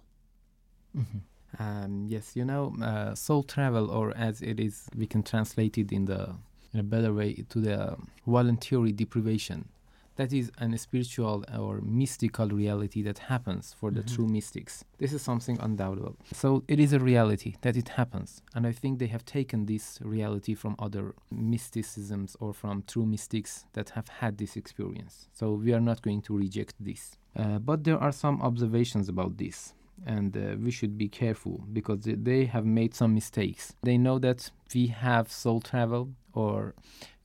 Mm-hmm. 0.97 1.19
Um, 1.59 2.07
yes, 2.09 2.37
you 2.37 2.45
know, 2.45 2.75
uh, 2.83 3.15
soul 3.15 3.43
travel, 3.43 3.91
or 3.91 4.17
as 4.17 4.43
it 4.43 4.61
is, 4.61 4.89
we 4.97 5.07
can 5.07 5.23
translate 5.23 5.79
it 5.79 5.93
in 5.93 6.05
the 6.05 6.35
in 6.75 6.81
a 6.81 6.83
better 6.83 7.15
way 7.15 7.33
to 7.49 7.61
the 7.61 7.97
voluntary 8.27 8.93
deprivation. 8.93 9.69
That 10.17 10.33
is 10.33 10.51
an 10.59 10.77
spiritual 10.77 11.45
or 11.57 11.81
mystical 11.81 12.49
reality 12.49 13.03
that 13.03 13.19
happens 13.19 13.73
for 13.79 13.93
the 13.93 14.01
mm-hmm. 14.01 14.17
true 14.17 14.27
mystics. 14.27 14.85
This 14.99 15.13
is 15.13 15.23
something 15.23 15.59
undoubtable. 15.61 16.17
So 16.33 16.65
it 16.67 16.81
is 16.81 16.93
a 16.93 16.99
reality 16.99 17.55
that 17.61 17.77
it 17.77 17.91
happens, 17.91 18.43
and 18.53 18.67
I 18.67 18.73
think 18.73 18.99
they 18.99 19.07
have 19.07 19.25
taken 19.25 19.67
this 19.67 20.01
reality 20.03 20.55
from 20.55 20.75
other 20.81 21.15
mysticisms 21.31 22.37
or 22.41 22.53
from 22.53 22.83
true 22.89 23.07
mystics 23.07 23.65
that 23.75 23.91
have 23.91 24.09
had 24.09 24.39
this 24.39 24.57
experience. 24.57 25.29
So 25.33 25.53
we 25.53 25.73
are 25.73 25.81
not 25.81 26.03
going 26.03 26.23
to 26.23 26.37
reject 26.37 26.75
this. 26.81 27.17
Uh, 27.37 27.61
but 27.61 27.85
there 27.85 27.99
are 27.99 28.11
some 28.11 28.43
observations 28.43 29.09
about 29.09 29.39
this 29.39 29.73
and 30.07 30.37
uh, 30.37 30.57
we 30.63 30.71
should 30.71 30.97
be 30.97 31.09
careful 31.09 31.65
because 31.73 32.01
they 32.03 32.45
have 32.45 32.65
made 32.65 32.95
some 32.95 33.15
mistakes. 33.15 33.75
They 33.83 33.99
know 33.99 34.19
that 34.19 34.51
we 34.75 34.89
have 34.89 35.31
soul 35.31 35.61
travel 35.61 36.11
or 36.33 36.75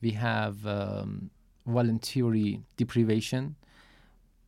we 0.01 0.12
have 0.12 0.65
um, 0.65 1.30
voluntary 1.65 2.62
deprivation, 2.77 3.56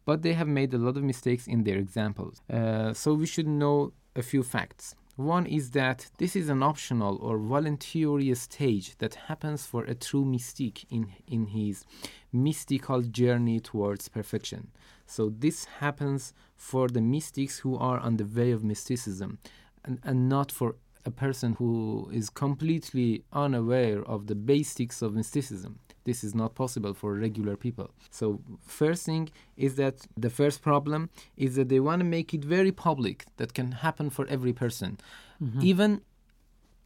but 0.05 0.22
they 0.22 0.34
have 0.34 0.48
made 0.48 0.74
a 0.74 0.77
lot 0.77 0.98
of 0.98 1.03
mistakes 1.03 1.48
in 1.48 1.63
their 1.63 1.77
examples. 1.77 2.41
Uh, 2.51 2.94
so 2.94 3.13
we 3.13 3.25
should 3.25 3.48
know 3.48 3.94
a 4.15 4.22
few 4.22 4.44
facts. 4.44 4.96
One 5.15 5.46
is 5.46 5.72
that 5.72 6.08
this 6.17 6.36
is 6.36 6.50
an 6.50 6.62
optional 6.62 7.17
or 7.22 7.38
voluntary 7.38 8.34
stage 8.36 8.98
that 8.98 9.15
happens 9.15 9.65
for 9.65 9.86
a 9.86 9.96
true 9.96 10.25
mystic 10.25 10.86
in, 10.91 11.08
in 11.25 11.48
his 11.48 11.86
mystical 12.34 13.01
journey 13.01 13.62
towards 13.62 14.10
perfection. 14.10 14.72
So 15.05 15.29
this 15.29 15.65
happens 15.65 16.33
for 16.55 16.88
the 16.88 17.01
mystics 17.01 17.59
who 17.59 17.77
are 17.77 18.00
on 18.00 18.17
the 18.17 18.25
way 18.25 18.51
of 18.51 18.63
mysticism 18.63 19.39
and, 19.83 20.00
and 20.03 20.29
not 20.29 20.51
for 20.51 20.75
a 21.05 21.12
person 21.12 21.53
who 21.53 22.09
is 22.12 22.29
completely 22.29 23.24
unaware 23.31 24.03
of 24.03 24.27
the 24.27 24.35
basics 24.35 25.01
of 25.01 25.13
mysticism. 25.13 25.79
This 26.03 26.24
is 26.24 26.35
not 26.35 26.55
possible 26.55 26.93
for 26.93 27.13
regular 27.13 27.55
people. 27.55 27.91
So, 28.12 28.39
first 28.65 29.05
thing 29.05 29.29
is 29.57 29.75
that 29.75 30.07
the 30.15 30.29
first 30.29 30.62
problem 30.62 31.09
is 31.35 31.55
that 31.55 31.69
they 31.69 31.79
want 31.79 32.00
to 32.00 32.05
make 32.05 32.33
it 32.33 32.43
very 32.45 32.71
public 32.71 33.25
that 33.38 33.53
can 33.53 33.71
happen 33.71 34.09
for 34.09 34.27
every 34.27 34.53
person. 34.53 35.00
Mm-hmm. 35.41 35.62
Even 35.62 36.01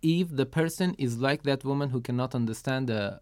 if 0.01 0.33
the 0.33 0.45
person 0.45 0.95
is 0.97 1.17
like 1.17 1.43
that 1.43 1.65
woman 1.65 1.89
who 1.89 1.99
cannot 1.99 2.33
understand 2.33 2.87
the 2.87 3.19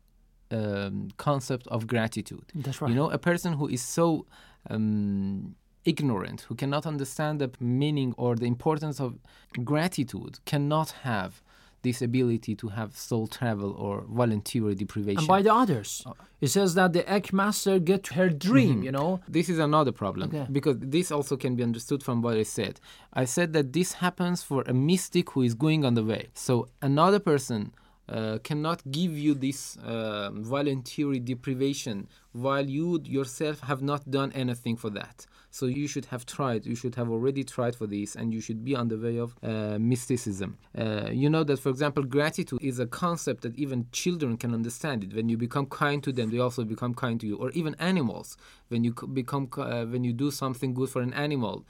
um, 0.51 1.09
concept 1.17 1.67
of 1.67 1.87
gratitude. 1.87 2.45
That's 2.53 2.81
right. 2.81 2.89
You 2.89 2.95
know, 2.95 3.09
a 3.09 3.17
person 3.17 3.53
who 3.53 3.67
is 3.67 3.81
so 3.81 4.25
um, 4.69 5.55
ignorant, 5.85 6.41
who 6.41 6.55
cannot 6.55 6.85
understand 6.85 7.39
the 7.39 7.51
meaning 7.59 8.13
or 8.17 8.35
the 8.35 8.45
importance 8.45 8.99
of 8.99 9.17
gratitude, 9.63 10.39
cannot 10.45 10.91
have 11.03 11.41
this 11.83 12.01
ability 12.01 12.55
to 12.55 12.67
have 12.69 12.97
soul 12.97 13.27
travel 13.27 13.71
or 13.73 14.03
voluntary 14.09 14.75
deprivation. 14.75 15.19
And 15.19 15.27
by 15.27 15.41
the 15.41 15.53
others. 15.53 16.03
Uh, 16.05 16.13
it 16.41 16.47
says 16.47 16.73
that 16.75 16.93
the 16.93 17.09
ECK 17.09 17.33
master 17.33 17.79
get 17.79 18.07
her 18.07 18.29
dream, 18.29 18.77
mm-hmm. 18.77 18.83
you 18.83 18.91
know. 18.91 19.21
This 19.27 19.47
is 19.49 19.59
another 19.59 19.91
problem 19.91 20.29
okay. 20.29 20.47
because 20.51 20.77
this 20.79 21.11
also 21.11 21.37
can 21.37 21.55
be 21.55 21.63
understood 21.63 22.03
from 22.03 22.21
what 22.21 22.35
I 22.35 22.43
said. 22.43 22.79
I 23.13 23.25
said 23.25 23.53
that 23.53 23.73
this 23.73 23.93
happens 23.93 24.43
for 24.43 24.63
a 24.63 24.73
mystic 24.73 25.31
who 25.31 25.41
is 25.43 25.53
going 25.53 25.85
on 25.85 25.93
the 25.93 26.03
way. 26.03 26.27
So 26.33 26.67
another 26.81 27.19
person 27.19 27.73
uh, 28.09 28.37
cannot 28.43 28.81
give 28.89 29.17
you 29.17 29.33
this 29.33 29.77
uh, 29.77 30.29
voluntary 30.33 31.19
deprivation 31.19 32.07
while 32.31 32.65
you 32.65 33.01
yourself 33.03 33.59
have 33.59 33.81
not 33.81 34.09
done 34.09 34.31
anything 34.31 34.77
for 34.77 34.89
that. 34.89 35.25
So 35.51 35.65
you 35.65 35.87
should 35.87 36.05
have 36.05 36.25
tried, 36.25 36.65
you 36.65 36.75
should 36.75 36.95
have 36.95 37.09
already 37.09 37.43
tried 37.43 37.75
for 37.75 37.87
this, 37.87 38.15
and 38.15 38.33
you 38.33 38.39
should 38.39 38.63
be 38.63 38.75
on 38.75 38.87
the 38.87 38.97
way 38.97 39.17
of 39.17 39.35
uh, 39.43 39.77
mysticism. 39.79 40.57
Uh, 40.77 41.09
you 41.11 41.29
know 41.29 41.43
that, 41.43 41.59
for 41.59 41.69
example, 41.69 42.03
gratitude 42.03 42.59
is 42.61 42.79
a 42.79 42.85
concept 42.85 43.41
that 43.41 43.55
even 43.57 43.87
children 43.91 44.37
can 44.37 44.53
understand 44.53 45.03
it. 45.03 45.13
When 45.13 45.27
you 45.27 45.37
become 45.37 45.65
kind 45.65 46.01
to 46.03 46.11
them, 46.11 46.29
they 46.29 46.39
also 46.39 46.63
become 46.63 46.93
kind 46.93 47.19
to 47.21 47.27
you. 47.27 47.35
Or 47.37 47.49
even 47.51 47.75
animals, 47.79 48.37
when 48.69 48.83
you 48.83 48.93
become, 49.11 49.49
uh, 49.57 49.85
when 49.85 50.03
you 50.03 50.13
do 50.13 50.31
something 50.31 50.73
good 50.73 50.89
for 50.89 51.01
an 51.01 51.13
animal, 51.13 51.65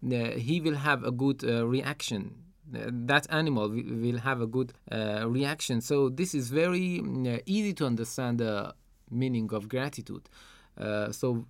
he 0.00 0.60
will 0.60 0.76
have 0.76 1.04
a 1.04 1.12
good 1.12 1.42
reaction 1.42 2.34
that 2.72 3.26
animal 3.30 3.68
will 3.68 4.18
have 4.18 4.40
a 4.40 4.46
good 4.46 4.72
uh, 4.90 5.24
reaction. 5.28 5.80
So 5.80 6.08
this 6.08 6.34
is 6.34 6.50
very 6.50 7.00
uh, 7.00 7.38
easy 7.46 7.72
to 7.74 7.86
understand 7.86 8.38
the 8.38 8.74
meaning 9.10 9.52
of 9.52 9.68
gratitude. 9.68 10.28
Uh, 10.78 11.12
so 11.12 11.46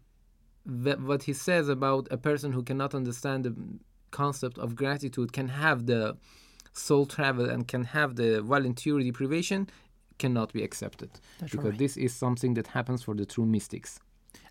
th- 0.85 0.99
what 0.99 1.23
he 1.25 1.33
says 1.33 1.69
about 1.69 2.09
a 2.11 2.17
person 2.17 2.53
who 2.53 2.63
cannot 2.63 2.95
understand 2.95 3.45
the 3.45 3.55
concept 4.11 4.59
of 4.59 4.75
gratitude 4.77 5.33
can 5.33 5.49
have 5.49 5.87
the 5.87 6.17
soul 6.73 7.07
travel 7.07 7.49
and 7.49 7.69
can 7.69 7.85
have 7.85 8.17
the 8.17 8.43
voluntary 8.43 9.05
deprivation 9.05 9.69
cannot 10.19 10.53
be 10.53 10.63
accepted 10.63 11.11
That's 11.39 11.53
because 11.53 11.71
right. 11.71 11.79
this 11.79 11.97
is 11.97 12.15
something 12.15 12.55
that 12.55 12.69
happens 12.69 13.03
for 13.03 13.15
the 13.15 13.27
true 13.27 13.47
mystics. 13.47 14.01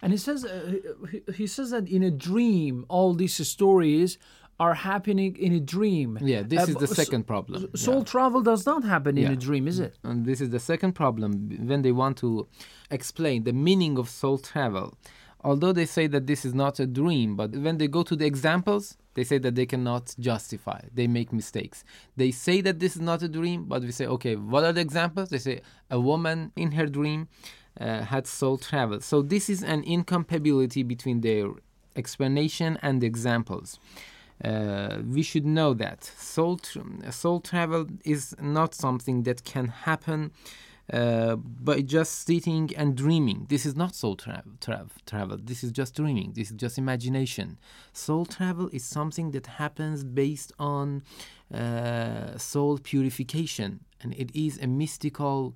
And 0.01 0.11
he 0.11 0.17
says 0.17 0.45
uh, 0.45 0.73
he, 1.11 1.21
he 1.33 1.47
says 1.47 1.71
that 1.71 1.87
in 1.87 2.03
a 2.03 2.11
dream 2.11 2.85
all 2.89 3.13
these 3.13 3.47
stories 3.47 4.17
are 4.63 4.75
happening 4.91 5.31
in 5.45 5.51
a 5.61 5.63
dream. 5.75 6.09
Yeah, 6.33 6.41
this 6.53 6.61
uh, 6.61 6.71
is 6.71 6.75
the 6.85 6.91
second 7.01 7.23
problem. 7.33 7.59
Soul 7.75 8.01
yeah. 8.01 8.13
travel 8.13 8.41
does 8.51 8.63
not 8.71 8.81
happen 8.93 9.13
yeah. 9.15 9.25
in 9.25 9.29
a 9.37 9.39
dream, 9.47 9.63
is 9.73 9.79
it? 9.87 9.93
And 10.09 10.17
this 10.29 10.39
is 10.45 10.49
the 10.55 10.63
second 10.71 10.91
problem 11.01 11.29
when 11.69 11.79
they 11.85 11.93
want 12.01 12.15
to 12.23 12.29
explain 12.97 13.37
the 13.49 13.55
meaning 13.67 13.93
of 14.01 14.05
soul 14.21 14.37
travel. 14.51 14.87
although 15.43 15.73
they 15.73 15.85
say 15.85 16.07
that 16.07 16.27
this 16.27 16.45
is 16.45 16.53
not 16.53 16.79
a 16.79 16.85
dream, 16.85 17.35
but 17.35 17.51
when 17.65 17.77
they 17.77 17.87
go 17.87 18.03
to 18.03 18.15
the 18.15 18.25
examples, 18.25 18.97
they 19.15 19.23
say 19.23 19.37
that 19.39 19.55
they 19.55 19.65
cannot 19.65 20.15
justify. 20.19 20.81
They 20.93 21.07
make 21.07 21.33
mistakes. 21.33 21.83
They 22.15 22.31
say 22.31 22.61
that 22.61 22.79
this 22.79 22.95
is 22.95 23.01
not 23.01 23.21
a 23.23 23.27
dream, 23.27 23.65
but 23.65 23.81
we 23.81 23.91
say, 23.91 24.05
okay, 24.05 24.35
what 24.35 24.63
are 24.63 24.73
the 24.73 24.81
examples? 24.81 25.29
They 25.29 25.39
say 25.39 25.61
a 25.89 25.99
woman 25.99 26.51
in 26.55 26.73
her 26.73 26.85
dream 26.85 27.27
uh, 27.79 28.01
had 28.03 28.27
soul 28.27 28.57
travel. 28.57 29.01
So 29.01 29.21
this 29.21 29.49
is 29.49 29.63
an 29.63 29.83
incompatibility 29.83 30.83
between 30.83 31.21
their 31.21 31.47
explanation 31.95 32.77
and 32.81 33.01
the 33.01 33.07
examples. 33.07 33.79
Uh, 34.43 34.97
we 35.07 35.21
should 35.21 35.45
know 35.45 35.73
that 35.73 36.03
soul, 36.03 36.57
tra- 36.57 37.11
soul 37.11 37.39
travel 37.39 37.87
is 38.03 38.35
not 38.41 38.73
something 38.73 39.23
that 39.23 39.43
can 39.43 39.67
happen 39.67 40.31
uh, 40.91 41.35
by 41.35 41.81
just 41.81 42.25
sitting 42.25 42.69
and 42.75 42.95
dreaming. 42.95 43.45
This 43.49 43.65
is 43.65 43.75
not 43.75 43.95
soul 43.95 44.15
tra- 44.15 44.43
tra- 44.59 44.87
travel. 45.05 45.37
This 45.41 45.63
is 45.63 45.71
just 45.71 45.95
dreaming. 45.95 46.33
This 46.33 46.49
is 46.49 46.57
just 46.57 46.77
imagination. 46.77 47.57
Soul 47.93 48.25
travel 48.25 48.69
is 48.73 48.83
something 48.83 49.31
that 49.31 49.47
happens 49.47 50.03
based 50.03 50.51
on 50.59 51.03
uh, 51.53 52.37
soul 52.37 52.79
purification, 52.79 53.81
and 54.01 54.13
it 54.15 54.31
is 54.35 54.57
a 54.59 54.67
mystical 54.67 55.55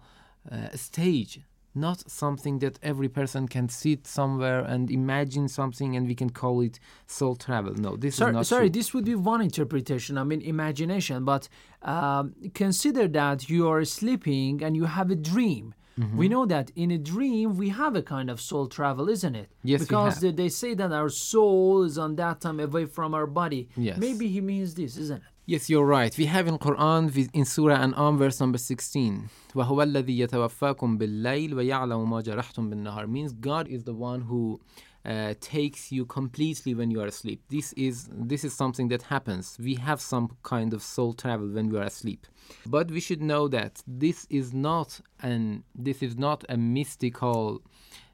uh, 0.51 0.69
stage 0.75 1.41
not 1.75 2.09
something 2.09 2.59
that 2.59 2.79
every 2.81 3.09
person 3.09 3.47
can 3.47 3.69
sit 3.69 4.07
somewhere 4.07 4.61
and 4.61 4.89
imagine 4.89 5.47
something 5.47 5.95
and 5.95 6.07
we 6.07 6.15
can 6.15 6.29
call 6.29 6.61
it 6.61 6.79
soul 7.07 7.35
travel. 7.35 7.73
No, 7.73 7.95
this 7.95 8.15
sorry, 8.15 8.31
is 8.31 8.35
not 8.35 8.45
sorry. 8.47 8.69
true. 8.69 8.79
This 8.79 8.93
would 8.93 9.05
be 9.05 9.15
one 9.15 9.41
interpretation. 9.41 10.17
I 10.17 10.23
mean, 10.23 10.41
imagination. 10.41 11.25
But 11.25 11.49
um, 11.81 12.33
consider 12.53 13.07
that 13.09 13.49
you 13.49 13.67
are 13.69 13.83
sleeping 13.85 14.63
and 14.63 14.75
you 14.75 14.85
have 14.85 15.11
a 15.11 15.15
dream. 15.15 15.73
Mm-hmm. 15.99 16.17
We 16.17 16.27
know 16.27 16.45
that 16.45 16.71
in 16.75 16.91
a 16.91 16.97
dream 16.97 17.55
we 17.55 17.69
have 17.69 17.95
a 17.95 18.01
kind 18.01 18.29
of 18.29 18.41
soul 18.41 18.67
travel, 18.67 19.07
isn't 19.07 19.35
it? 19.35 19.49
Yes, 19.63 19.81
because 19.81 20.19
they, 20.19 20.31
they 20.31 20.49
say 20.49 20.73
that 20.73 20.91
our 20.91 21.07
soul 21.07 21.83
is 21.83 21.97
on 21.97 22.17
that 22.17 22.41
time 22.41 22.59
away 22.59 22.85
from 22.85 23.13
our 23.13 23.25
body. 23.25 23.69
Yes. 23.77 23.97
Maybe 23.97 24.27
he 24.27 24.41
means 24.41 24.75
this, 24.75 24.97
isn't 24.97 25.17
it? 25.17 25.34
Yes, 25.46 25.68
you're 25.68 25.84
right. 25.84 26.16
We 26.16 26.26
have 26.26 26.46
in 26.46 26.58
Quran 26.58 27.10
vi- 27.10 27.28
in 27.32 27.44
Surah 27.44 27.76
An'am 27.76 28.18
verse 28.18 28.38
number 28.38 28.58
16. 28.58 29.28
وَهُوَ 29.54 29.82
الَّذِي 29.82 30.18
يَتَوَفَّاكُم 30.18 30.98
بِاللَّيْلِ 30.98 31.50
وَيَعْلَمُ 31.54 32.08
مَا 32.08 32.22
جَرَحْتُم 32.22 32.70
بِالنَّهَارِ 32.70 33.08
means 33.08 33.32
God 33.32 33.66
is 33.66 33.82
the 33.82 33.94
one 33.94 34.20
who 34.20 34.60
uh, 35.04 35.34
takes 35.40 35.90
you 35.90 36.04
completely 36.04 36.74
when 36.74 36.90
you 36.90 37.00
are 37.00 37.06
asleep. 37.06 37.42
This 37.48 37.72
is 37.72 38.08
this 38.12 38.44
is 38.44 38.54
something 38.54 38.88
that 38.88 39.02
happens. 39.02 39.56
We 39.58 39.74
have 39.76 40.00
some 40.00 40.36
kind 40.42 40.74
of 40.74 40.82
soul 40.82 41.14
travel 41.14 41.48
when 41.48 41.70
we 41.70 41.78
are 41.78 41.84
asleep. 41.84 42.26
But 42.66 42.90
we 42.90 43.00
should 43.00 43.22
know 43.22 43.48
that 43.48 43.82
this 43.86 44.26
is 44.30 44.52
not 44.52 45.00
an 45.22 45.64
this 45.74 46.02
is 46.02 46.16
not 46.16 46.44
a 46.48 46.56
mystical 46.56 47.62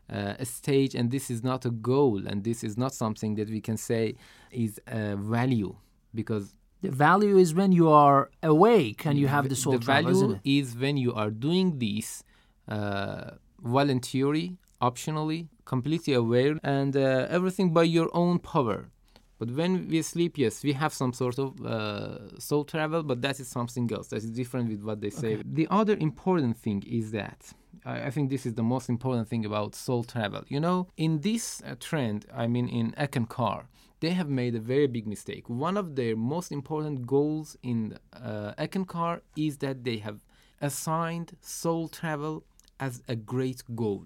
uh, 0.08 0.42
stage 0.44 0.94
and 0.94 1.10
this 1.10 1.30
is 1.30 1.42
not 1.42 1.64
a 1.64 1.70
goal 1.70 2.26
and 2.26 2.44
this 2.44 2.62
is 2.62 2.76
not 2.78 2.94
something 2.94 3.34
that 3.34 3.50
we 3.50 3.60
can 3.60 3.76
say 3.76 4.14
is 4.52 4.80
a 4.86 5.16
value 5.16 5.74
because 6.14 6.54
the 6.81 6.91
value 6.91 7.37
is 7.37 7.53
when 7.53 7.71
you 7.71 7.89
are 7.89 8.29
awake 8.41 9.05
and 9.05 9.17
you 9.17 9.27
have 9.27 9.49
the 9.49 9.55
soul 9.55 9.73
the 9.73 9.79
travel, 9.79 10.13
value 10.13 10.39
is 10.43 10.75
when 10.75 10.97
you 10.97 11.13
are 11.13 11.29
doing 11.29 11.77
this 11.77 12.23
uh, 12.67 13.31
voluntarily, 13.63 14.57
optionally, 14.81 15.47
completely 15.65 16.13
aware, 16.13 16.57
and 16.63 16.95
uh, 16.97 17.27
everything 17.29 17.71
by 17.71 17.83
your 17.83 18.09
own 18.13 18.39
power. 18.39 18.89
But 19.37 19.49
when 19.51 19.87
we 19.87 20.01
sleep, 20.01 20.37
yes, 20.37 20.63
we 20.63 20.73
have 20.73 20.93
some 20.93 21.13
sort 21.13 21.39
of 21.39 21.49
uh, 21.65 22.39
soul 22.39 22.63
travel, 22.63 23.01
but 23.03 23.21
that 23.23 23.39
is 23.39 23.47
something 23.47 23.91
else. 23.91 24.07
That 24.09 24.17
is 24.17 24.29
different 24.29 24.69
with 24.69 24.83
what 24.83 25.01
they 25.01 25.09
say. 25.09 25.31
The 25.43 25.67
other 25.71 25.95
important 25.97 26.57
thing 26.57 26.83
is 26.87 27.11
that 27.11 27.51
I, 27.85 28.03
I 28.07 28.09
think 28.09 28.29
this 28.29 28.45
is 28.45 28.53
the 28.55 28.63
most 28.63 28.89
important 28.89 29.27
thing 29.27 29.45
about 29.45 29.75
soul 29.75 30.03
travel. 30.03 30.43
You 30.47 30.59
know, 30.59 30.87
in 30.97 31.21
this 31.21 31.61
uh, 31.65 31.75
trend, 31.79 32.25
I 32.33 32.47
mean, 32.47 32.67
in 32.67 32.93
Eckankar, 32.97 33.65
they 34.01 34.11
have 34.11 34.29
made 34.29 34.55
a 34.55 34.59
very 34.59 34.87
big 34.87 35.07
mistake. 35.07 35.49
One 35.49 35.77
of 35.77 35.95
their 35.95 36.15
most 36.15 36.51
important 36.51 37.05
goals 37.05 37.55
in 37.63 37.97
uh, 38.13 38.53
Eckankar 38.57 39.21
is 39.35 39.57
that 39.57 39.83
they 39.83 39.97
have 39.97 40.19
assigned 40.59 41.37
soul 41.41 41.87
travel 41.87 42.43
as 42.79 43.01
a 43.07 43.15
great 43.15 43.63
goal. 43.75 44.05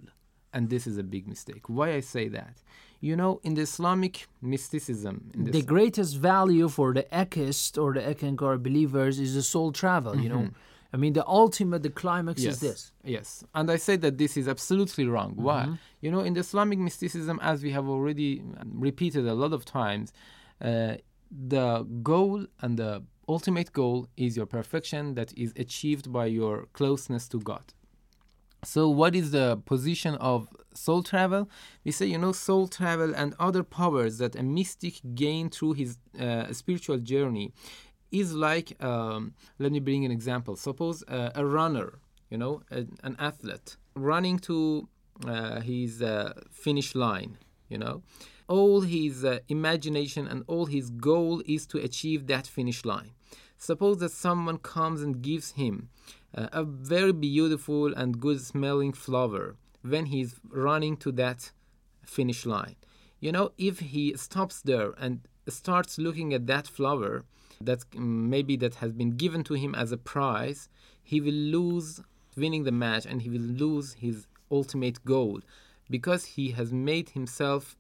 And 0.54 0.70
this 0.70 0.88
is 0.88 0.98
a 0.98 1.04
big 1.04 1.28
mistake. 1.28 1.68
Why 1.68 1.94
I 1.94 2.00
say 2.00 2.28
that? 2.30 2.62
You 3.02 3.16
know, 3.16 3.40
in 3.44 3.56
the 3.56 3.62
Islamic 3.62 4.28
mysticism, 4.42 5.32
in 5.34 5.44
The 5.46 5.62
greatest 5.62 6.16
value 6.18 6.70
for 6.70 6.94
the 6.94 7.04
ECKist 7.04 7.82
or 7.82 7.94
the 7.94 8.02
Eckankar 8.02 8.62
believers 8.62 9.20
is 9.20 9.34
the 9.36 9.44
soul 9.44 9.72
travel, 9.72 10.20
you 10.20 10.30
know. 10.30 10.50
I 10.94 10.98
mean, 10.98 11.14
the 11.14 11.28
ultimate, 11.28 11.84
the 11.84 11.90
climax 11.90 12.42
yes, 12.42 12.54
is 12.54 12.60
this. 12.60 12.92
Yes, 13.04 13.44
and 13.54 13.70
I 13.70 13.78
say 13.78 13.96
that 13.98 14.18
this 14.18 14.38
is 14.38 14.48
absolutely 14.48 15.06
wrong. 15.08 15.34
Why? 15.36 15.66
Mhm. 15.66 15.78
You 16.02 16.12
know, 16.12 16.22
in 16.22 16.34
the 16.34 16.40
Islamic 16.40 16.80
mysticism, 16.80 17.40
as 17.42 17.64
we 17.64 17.72
have 17.72 17.88
already 17.88 18.40
um, 18.40 18.72
repeated 18.74 19.28
a 19.28 19.34
lot 19.34 19.52
of 19.54 19.66
times, 19.66 20.14
uh, 20.62 20.96
the 21.32 21.84
goal 22.02 22.46
and 22.62 22.78
the 22.78 23.04
ultimate 23.28 23.74
goal 23.74 24.08
is 24.16 24.38
your 24.38 24.46
perfection 24.46 25.16
that 25.16 25.34
is 25.38 25.52
achieved 25.56 26.12
by 26.12 26.28
your 26.28 26.68
closeness 26.74 27.28
to 27.30 27.40
God. 27.40 27.74
So, 28.64 28.90
what 28.90 29.16
is 29.16 29.32
the 29.32 29.62
position 29.66 30.16
of 30.16 30.50
soul 30.74 31.04
travel? 31.04 31.50
We 31.84 31.92
say, 31.92 32.08
you 32.08 32.18
know, 32.18 32.32
soul 32.32 32.68
travel 32.68 33.14
and 33.16 33.36
other 33.40 33.64
powers 33.64 34.18
that 34.18 34.36
a 34.36 34.44
mystic 34.44 35.02
gain 35.14 35.50
through 35.50 35.74
his 35.74 35.98
uh, 36.20 36.52
spiritual 36.52 36.98
journey 36.98 37.54
is 38.12 38.34
like, 38.34 38.82
um, 38.84 39.34
let 39.60 39.72
me 39.72 39.80
bring 39.80 40.06
an 40.06 40.12
example. 40.12 40.56
Suppose 40.56 41.04
uh, 41.08 41.32
a 41.36 41.46
runner, 41.46 42.00
you 42.30 42.38
know, 42.38 42.62
a, 42.72 42.86
an 43.04 43.16
athlete 43.20 43.78
running 43.96 44.40
to 44.40 44.88
uh, 45.26 45.62
his 45.62 46.02
uh, 46.02 46.34
finish 46.52 46.96
line, 46.96 47.38
you 47.70 47.78
know, 47.78 48.04
all 48.48 48.82
his 48.82 49.26
uh, 49.26 49.40
imagination 49.48 50.28
and 50.28 50.44
all 50.48 50.66
his 50.66 50.90
goal 50.90 51.42
is 51.46 51.66
to 51.68 51.78
achieve 51.80 52.28
that 52.28 52.46
finish 52.46 52.86
line. 52.86 53.12
Suppose 53.58 54.00
that 54.00 54.12
someone 54.12 54.58
comes 54.58 55.02
and 55.02 55.22
gives 55.22 55.52
him 55.52 55.90
uh, 56.36 56.48
a 56.52 56.64
very 56.64 57.14
beautiful 57.14 57.94
and 57.94 58.20
good 58.20 58.42
smelling 58.42 58.94
flower 58.94 59.56
when 59.82 60.08
he's 60.08 60.36
running 60.50 60.98
to 60.98 61.12
that 61.14 61.52
finish 62.06 62.46
line. 62.46 62.76
You 63.20 63.32
know, 63.32 63.52
if 63.58 63.80
he 63.80 64.16
stops 64.18 64.62
there 64.62 64.94
and 65.00 65.22
starts 65.48 65.98
looking 65.98 66.34
at 66.34 66.48
that 66.48 66.68
flower 66.68 67.24
that 67.66 67.84
maybe 67.96 68.56
that 68.58 68.76
has 68.76 68.92
been 68.92 69.12
given 69.12 69.44
to 69.46 69.54
him 69.54 69.76
as 69.76 69.92
a 69.92 69.98
prize, 69.98 70.70
he 71.04 71.22
will 71.22 71.34
lose 71.34 72.02
winning 72.36 72.64
the 72.64 72.72
match 72.72 73.06
and 73.06 73.22
he 73.22 73.30
will 73.30 73.40
lose 73.40 73.94
his 73.94 74.28
ultimate 74.52 75.04
goal 75.06 75.42
because 75.90 76.26
he 76.26 76.52
has 76.52 76.74
made 76.74 77.10
himself 77.10 77.76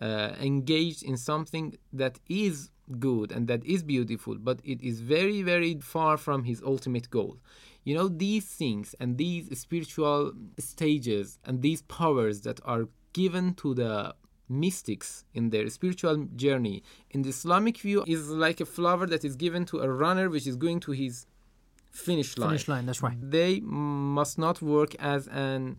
uh, 0.00 0.32
engaged 0.40 1.02
in 1.02 1.16
something 1.16 1.76
that 1.92 2.18
is 2.28 2.70
good 2.98 3.32
and 3.32 3.48
that 3.48 3.64
is 3.64 3.82
beautiful, 3.82 4.36
but 4.36 4.60
it 4.64 4.80
is 4.82 5.00
very, 5.00 5.42
very 5.42 5.74
far 5.80 6.16
from 6.16 6.44
his 6.44 6.62
ultimate 6.62 7.10
goal. 7.10 7.36
You 7.84 7.94
know, 7.94 8.08
these 8.08 8.46
things 8.46 8.94
and 9.00 9.18
these 9.18 9.58
spiritual 9.58 10.32
stages 10.58 11.38
and 11.44 11.62
these 11.62 11.82
powers 11.82 12.42
that 12.42 12.60
are 12.64 12.88
given 13.12 13.54
to 13.54 13.74
the 13.74 14.14
mystics 14.48 15.24
in 15.34 15.50
their 15.50 15.68
spiritual 15.70 16.16
journey 16.36 16.82
in 17.10 17.22
the 17.22 17.28
Islamic 17.30 17.78
view 17.78 18.04
is 18.06 18.28
like 18.30 18.60
a 18.60 18.66
flower 18.66 19.06
that 19.06 19.24
is 19.24 19.36
given 19.36 19.64
to 19.66 19.78
a 19.80 19.88
runner 19.88 20.28
which 20.30 20.46
is 20.46 20.56
going 20.56 20.80
to 20.80 20.92
his 20.92 21.26
finish 21.90 22.36
line. 22.38 22.50
Finish 22.50 22.68
line, 22.68 22.86
that's 22.86 23.02
right. 23.02 23.16
They 23.20 23.60
must 23.60 24.38
not 24.38 24.60
work 24.62 24.94
as 24.96 25.26
an 25.28 25.78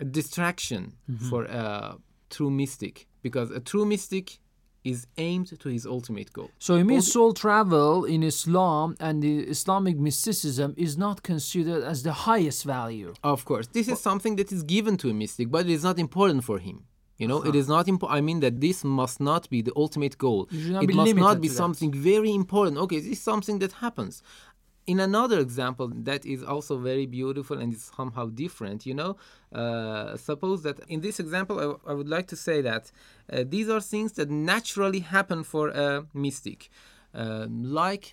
a 0.00 0.04
distraction 0.04 0.82
Mhm. 1.10 1.28
for 1.30 1.44
a 1.44 1.96
true 2.30 2.50
mystic 2.50 2.94
because 3.22 3.50
a 3.50 3.58
true 3.60 3.84
mystic 3.84 4.38
is 4.84 5.06
aimed 5.16 5.48
to 5.58 5.68
his 5.68 5.84
ultimate 5.84 6.32
goal. 6.32 6.50
So 6.60 6.76
it 6.76 6.84
means 6.84 7.12
soul 7.12 7.32
travel 7.34 8.04
in 8.04 8.22
Islam 8.22 8.94
and 9.00 9.20
the 9.22 9.40
Islamic 9.56 9.96
mysticism 9.98 10.72
is 10.76 10.96
not 10.96 11.22
considered 11.24 11.82
as 11.82 12.04
the 12.04 12.12
highest 12.28 12.64
value. 12.64 13.12
Of 13.24 13.44
course, 13.44 13.66
this 13.66 13.88
is 13.88 13.98
something 14.00 14.36
that 14.36 14.52
is 14.52 14.62
given 14.62 14.96
to 14.98 15.10
a 15.10 15.14
mystic, 15.14 15.50
but 15.50 15.66
it 15.66 15.72
is 15.72 15.82
not 15.82 15.98
important 15.98 16.44
for 16.44 16.58
him. 16.60 16.84
You 17.20 17.26
know, 17.30 17.40
it 17.42 17.48
Uh-huh. 17.48 17.62
is 17.62 17.68
not 17.76 17.84
important. 17.92 18.16
I 18.18 18.22
mean 18.28 18.40
that 18.40 18.54
this 18.66 18.78
must 19.00 19.18
not 19.30 19.42
be 19.54 19.60
the 19.68 19.72
ultimate 19.84 20.16
goal. 20.26 20.40
You 20.50 20.60
should 20.62 20.72
not 20.72 20.84
it 20.84 20.94
must 21.00 21.16
not 21.26 21.36
be 21.40 21.48
to 21.48 21.54
that. 21.54 21.62
something 21.62 21.90
very 22.12 22.32
important. 22.42 22.74
Okay, 22.84 22.98
this 23.00 23.12
is 23.18 23.22
something 23.32 23.56
that 23.62 23.72
happens. 23.86 24.14
In 24.92 24.98
another 25.00 25.38
example 25.48 25.88
that 26.10 26.22
is 26.34 26.40
also 26.52 26.74
very 26.90 27.06
beautiful 27.18 27.56
and 27.62 27.68
is 27.74 27.82
somehow 28.00 28.26
different, 28.44 28.86
you 28.90 28.94
know, 29.00 29.12
uh, 29.60 30.16
suppose 30.16 30.58
that 30.66 30.76
in 30.94 30.98
this 31.06 31.16
example, 31.24 31.56
I, 31.58 31.66
w- 31.72 31.80
I 31.90 31.92
would 31.98 32.08
like 32.16 32.26
to 32.28 32.36
say 32.46 32.58
that 32.70 32.84
uh, 33.30 33.44
these 33.54 33.68
are 33.74 33.82
things 33.94 34.10
that 34.18 34.28
naturally 34.54 35.00
happen 35.16 35.40
for 35.52 35.64
a 35.86 35.88
mystic, 36.26 36.60
Um 37.22 37.50
like 37.84 38.04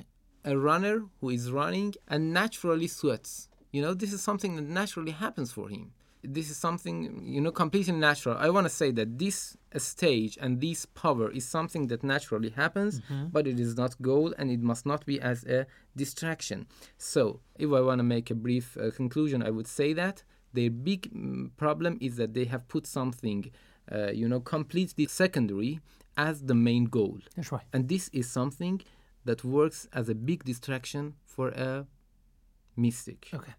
a 0.53 0.53
runner 0.69 0.95
who 1.19 1.27
is 1.37 1.43
running 1.61 1.89
and 2.11 2.21
naturally 2.41 2.89
sweats. 2.99 3.31
You 3.75 3.81
know, 3.83 3.93
this 4.01 4.11
is 4.15 4.21
something 4.29 4.51
that 4.57 4.67
naturally 4.81 5.15
happens 5.25 5.49
for 5.57 5.65
him. 5.75 5.85
This 6.33 6.49
is 6.49 6.57
something, 6.57 7.21
you 7.25 7.41
know, 7.41 7.51
completely 7.51 7.93
natural. 7.93 8.35
I 8.38 8.49
want 8.49 8.65
to 8.65 8.73
say 8.81 8.91
that 8.91 9.17
this 9.19 9.57
stage 9.77 10.38
and 10.41 10.59
this 10.61 10.85
power 10.85 11.29
is 11.31 11.45
something 11.47 11.88
that 11.88 12.03
naturally 12.03 12.49
happens, 12.49 13.01
Mhm. 13.01 13.31
but 13.31 13.45
it 13.47 13.59
is 13.59 13.75
not 13.77 13.91
goal 14.01 14.33
and 14.38 14.49
it 14.49 14.61
must 14.61 14.85
not 14.85 15.05
be 15.05 15.19
as 15.21 15.43
a 15.45 15.65
distraction. 15.95 16.65
So, 16.97 17.39
if 17.59 17.69
I 17.71 17.81
want 17.81 17.99
to 17.99 18.03
make 18.03 18.27
a 18.31 18.35
brief 18.35 18.77
uh, 18.77 18.91
conclusion, 18.91 19.41
I 19.43 19.51
would 19.51 19.67
say 19.67 19.93
that 19.93 20.23
their 20.53 20.69
big 20.71 21.01
mm, 21.13 21.49
problem 21.57 21.97
is 22.01 22.15
that 22.15 22.33
they 22.33 22.45
have 22.45 22.67
put 22.67 22.85
something 22.88 23.51
uh, 23.91 24.11
you 24.11 24.27
know, 24.27 24.39
completely 24.39 25.05
secondary 25.05 25.79
as 26.17 26.41
the 26.49 26.55
main 26.55 26.85
goal. 26.85 27.19
That's 27.35 27.51
right. 27.51 27.67
And 27.73 27.88
this 27.88 28.09
is 28.13 28.25
something 28.39 28.81
that 29.25 29.43
works 29.43 29.88
as 29.93 30.09
a 30.09 30.15
big 30.15 30.43
distraction 30.43 31.13
for 31.23 31.49
a 31.49 31.85
mystic. 32.75 33.29
Okay. 33.33 33.53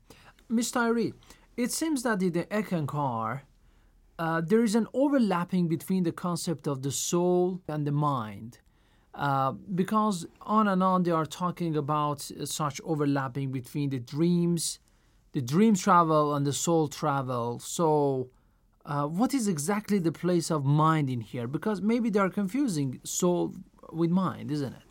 Miss 0.48 0.70
Tahiri, 0.72 1.12
it 1.56 1.72
seems 1.72 2.02
that 2.02 2.22
in 2.22 2.32
the 2.32 2.44
Eckankar, 2.44 3.42
uh, 4.18 4.40
there 4.40 4.62
is 4.62 4.74
an 4.74 4.86
overlapping 4.92 5.68
between 5.68 6.02
the 6.02 6.12
concept 6.12 6.66
of 6.66 6.82
the 6.82 6.92
soul 6.92 7.60
and 7.68 7.86
the 7.86 7.92
mind. 7.92 8.58
Uh, 9.14 9.52
because 9.74 10.26
on 10.42 10.68
and 10.68 10.82
on 10.82 11.02
they 11.02 11.10
are 11.10 11.24
talking 11.24 11.74
about 11.76 12.30
uh, 12.38 12.44
such 12.44 12.80
overlapping 12.84 13.50
between 13.50 13.88
the 13.88 13.98
dreams, 13.98 14.78
the 15.32 15.40
dream 15.40 15.74
travel, 15.74 16.34
and 16.34 16.46
the 16.46 16.52
soul 16.52 16.86
travel. 16.88 17.58
So, 17.58 18.28
uh, 18.84 19.06
what 19.06 19.32
is 19.32 19.48
exactly 19.48 19.98
the 19.98 20.12
place 20.12 20.50
of 20.50 20.64
mind 20.64 21.08
in 21.08 21.22
here? 21.22 21.46
Because 21.46 21.80
maybe 21.80 22.10
they 22.10 22.20
are 22.20 22.28
confusing 22.28 23.00
soul 23.04 23.54
with 23.90 24.10
mind, 24.10 24.50
isn't 24.50 24.74
it? 24.74 24.82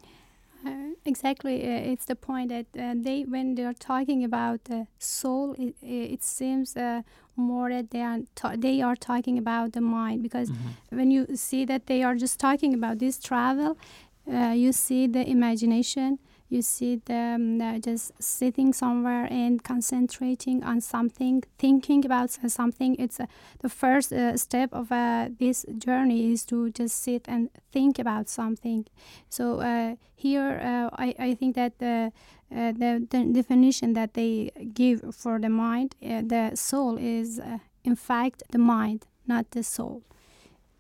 Exactly, 1.08 1.62
uh, 1.64 1.92
it's 1.92 2.06
the 2.06 2.16
point 2.16 2.50
that 2.50 2.66
uh, 2.80 2.96
they, 2.98 3.24
when 3.24 3.54
they 3.54 3.64
are 3.64 3.74
talking 3.74 4.24
about 4.24 4.64
the 4.64 4.88
soul, 4.98 5.54
it, 5.60 5.76
it 5.84 6.24
seems 6.24 6.76
uh, 6.76 7.04
more 7.36 7.70
that 7.70 7.92
they 7.92 8.02
are 8.02 8.20
ta- 8.34 8.56
they 8.58 8.82
are 8.82 8.96
talking 8.96 9.38
about 9.38 9.74
the 9.74 9.82
mind 9.82 10.24
because 10.24 10.52
when 10.90 11.12
you 11.12 11.28
see 11.36 11.64
that 11.66 11.86
they 11.86 12.02
are 12.02 12.16
just 12.16 12.40
talking 12.40 12.74
about 12.74 12.98
this 12.98 13.20
travel, 13.20 13.78
uh, 14.34 14.54
you 14.56 14.72
see 14.72 15.06
the 15.06 15.30
imagination, 15.30 16.18
you 16.50 16.62
see 16.62 16.98
them 17.06 17.62
uh, 17.62 17.80
just 17.80 18.12
sitting 18.22 18.74
somewhere 18.74 19.28
and 19.32 19.64
concentrating 19.64 20.64
on 20.64 20.82
something, 20.82 21.44
thinking 21.58 22.06
about 22.06 22.32
something. 22.32 22.96
It's 23.00 23.20
uh, 23.20 23.26
the 23.60 23.70
first 23.70 24.14
uh, 24.14 24.38
step 24.38 24.70
of 24.72 24.92
uh, 24.92 25.30
this 25.40 25.66
journey 25.78 26.32
is 26.32 26.46
to 26.46 26.70
just 26.70 27.02
sit 27.02 27.26
and 27.28 27.50
think 27.72 28.00
about 28.00 28.30
something. 28.30 28.86
So 29.30 29.60
uh, 29.60 29.96
here, 30.16 30.60
uh, 30.62 30.96
I, 30.98 31.16
I 31.18 31.34
think 31.36 31.56
that 31.56 31.80
the, 31.80 32.12
the 32.50 33.06
the 33.10 33.26
definition 33.34 33.94
that 33.94 34.14
they 34.14 34.52
give 34.74 35.02
for 35.16 35.40
the 35.40 35.50
mind, 35.50 35.96
the 36.02 36.52
soul 36.56 36.98
is 36.98 37.42
in 37.84 37.96
fact 37.96 38.44
the 38.52 38.60
mind, 38.60 39.06
not 39.28 39.52
the 39.52 39.64
soul. 39.64 40.04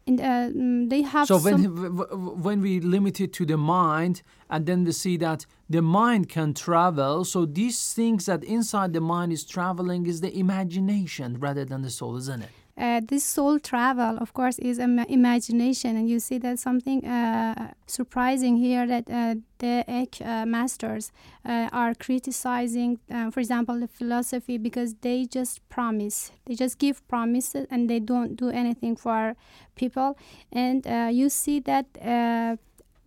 And 0.08 0.22
uh, 0.22 0.24
mm, 0.56 0.90
they 0.90 1.02
have 1.02 1.28
so 1.28 1.38
when 1.40 1.64
some- 1.64 1.76
w- 1.76 1.90
w- 1.98 2.36
when 2.48 2.62
we 2.62 2.80
limit 2.80 3.20
it 3.20 3.34
to 3.34 3.46
the 3.46 3.58
mind 3.58 4.22
and 4.52 4.66
then 4.68 4.84
we 4.84 4.92
see 4.92 5.18
that 5.18 5.46
the 5.68 5.82
mind 5.82 6.30
can 6.30 6.54
travel 6.54 7.26
so 7.26 7.46
these 7.46 7.92
things 7.94 8.26
that 8.28 8.44
inside 8.44 8.94
the 8.94 9.02
mind 9.02 9.32
is 9.34 9.44
traveling 9.44 10.06
is 10.06 10.22
the 10.22 10.32
imagination 10.38 11.40
rather 11.40 11.66
than 11.66 11.82
the 11.82 11.90
soul 11.90 12.16
isn't 12.18 12.44
it 12.44 12.52
uh, 12.78 13.00
this 13.08 13.24
soul 13.24 13.58
travel, 13.60 14.18
of 14.18 14.34
course, 14.34 14.60
is 14.60 14.80
Im- 14.80 15.00
imagination, 15.00 15.96
and 15.96 16.10
you 16.10 16.20
see 16.20 16.38
that 16.40 16.60
something 16.60 17.06
uh, 17.06 17.72
surprising 17.88 18.58
here 18.58 18.86
that 18.86 19.10
uh, 19.10 19.36
the 19.60 19.84
ECK 19.88 20.22
uh, 20.22 20.46
masters 20.46 21.12
uh, 21.46 21.70
are 21.72 21.96
criticizing, 21.96 23.00
uh, 23.10 23.32
for 23.32 23.40
example, 23.40 23.80
the 23.80 23.88
philosophy 23.88 24.58
because 24.58 24.96
they 25.02 25.26
just 25.26 25.68
promise, 25.70 26.32
they 26.46 26.56
just 26.56 26.78
give 26.78 27.08
promises, 27.08 27.66
and 27.72 27.90
they 27.90 28.00
don't 28.00 28.36
do 28.36 28.50
anything 28.50 28.96
for 28.98 29.36
people, 29.76 30.18
and 30.52 30.86
you 31.16 31.30
see 31.30 31.60
that. 31.62 31.86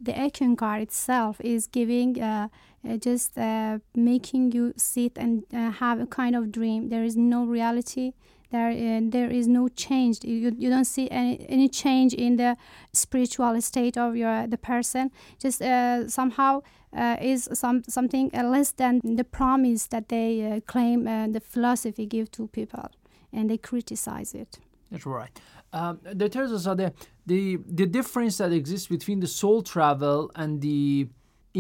The 0.01 0.13
Eckankar 0.13 0.81
itself 0.81 1.41
is 1.41 1.67
giving 1.67 2.23
uh, 2.23 2.47
uh, 2.89 2.97
just 2.99 3.37
uh, 3.37 3.81
making 3.97 4.53
you 4.53 4.73
sit 4.77 5.19
and 5.19 5.45
have 5.51 5.99
a 6.01 6.07
kind 6.07 6.37
of 6.37 6.53
dream. 6.53 6.89
There 6.89 7.03
is 7.03 7.17
no 7.17 7.45
reality. 7.45 8.13
There, 8.51 8.71
uh, 8.71 9.01
there 9.03 9.31
is 9.31 9.47
no 9.47 9.69
change. 9.69 10.25
You, 10.25 10.55
you 10.57 10.71
don't 10.71 10.87
see 10.87 11.11
any, 11.11 11.45
any 11.49 11.69
change 11.69 12.15
in 12.15 12.37
the 12.37 12.57
spiritual 12.93 13.61
state 13.61 13.99
of 13.99 14.17
your 14.17 14.47
the 14.47 14.57
person. 14.57 15.11
Just 15.39 15.61
uh, 15.61 16.09
somehow 16.09 16.63
uh, 16.97 17.17
is 17.21 17.49
some 17.53 17.83
something 17.89 18.31
less 18.33 18.73
than 18.73 19.01
the 19.05 19.25
promise 19.25 19.87
that 19.89 20.09
they 20.09 20.43
uh, 20.43 20.61
claim 20.67 21.07
uh, 21.07 21.29
the 21.29 21.41
philosophy 21.41 22.07
give 22.07 22.31
to 22.33 22.47
people, 22.49 22.91
and 23.33 23.51
they 23.51 23.59
criticize 23.59 24.35
it. 24.35 24.59
that's 24.91 25.05
right 25.05 25.41
um, 25.73 26.01
the 26.03 26.29
tells 26.29 26.65
that 26.65 26.77
the, 26.77 26.93
the 27.27 27.59
the 27.67 27.87
difference 27.87 28.39
that 28.39 28.53
exists 28.53 28.87
between 28.87 29.21
the 29.21 29.27
soul 29.27 29.63
travel 29.63 30.31
and 30.35 30.61
the 30.61 31.09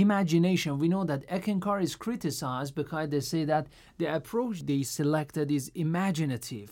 imagination 0.06 0.70
we 0.82 0.88
know 0.94 1.04
that 1.10 1.20
Eckankar 1.36 1.78
is 1.82 1.94
criticized 1.96 2.72
because 2.74 3.06
they 3.12 3.20
say 3.32 3.42
that 3.52 3.64
the 4.00 4.06
approach 4.18 4.56
they 4.70 4.82
selected 4.98 5.46
is 5.58 5.64
imaginative 5.86 6.70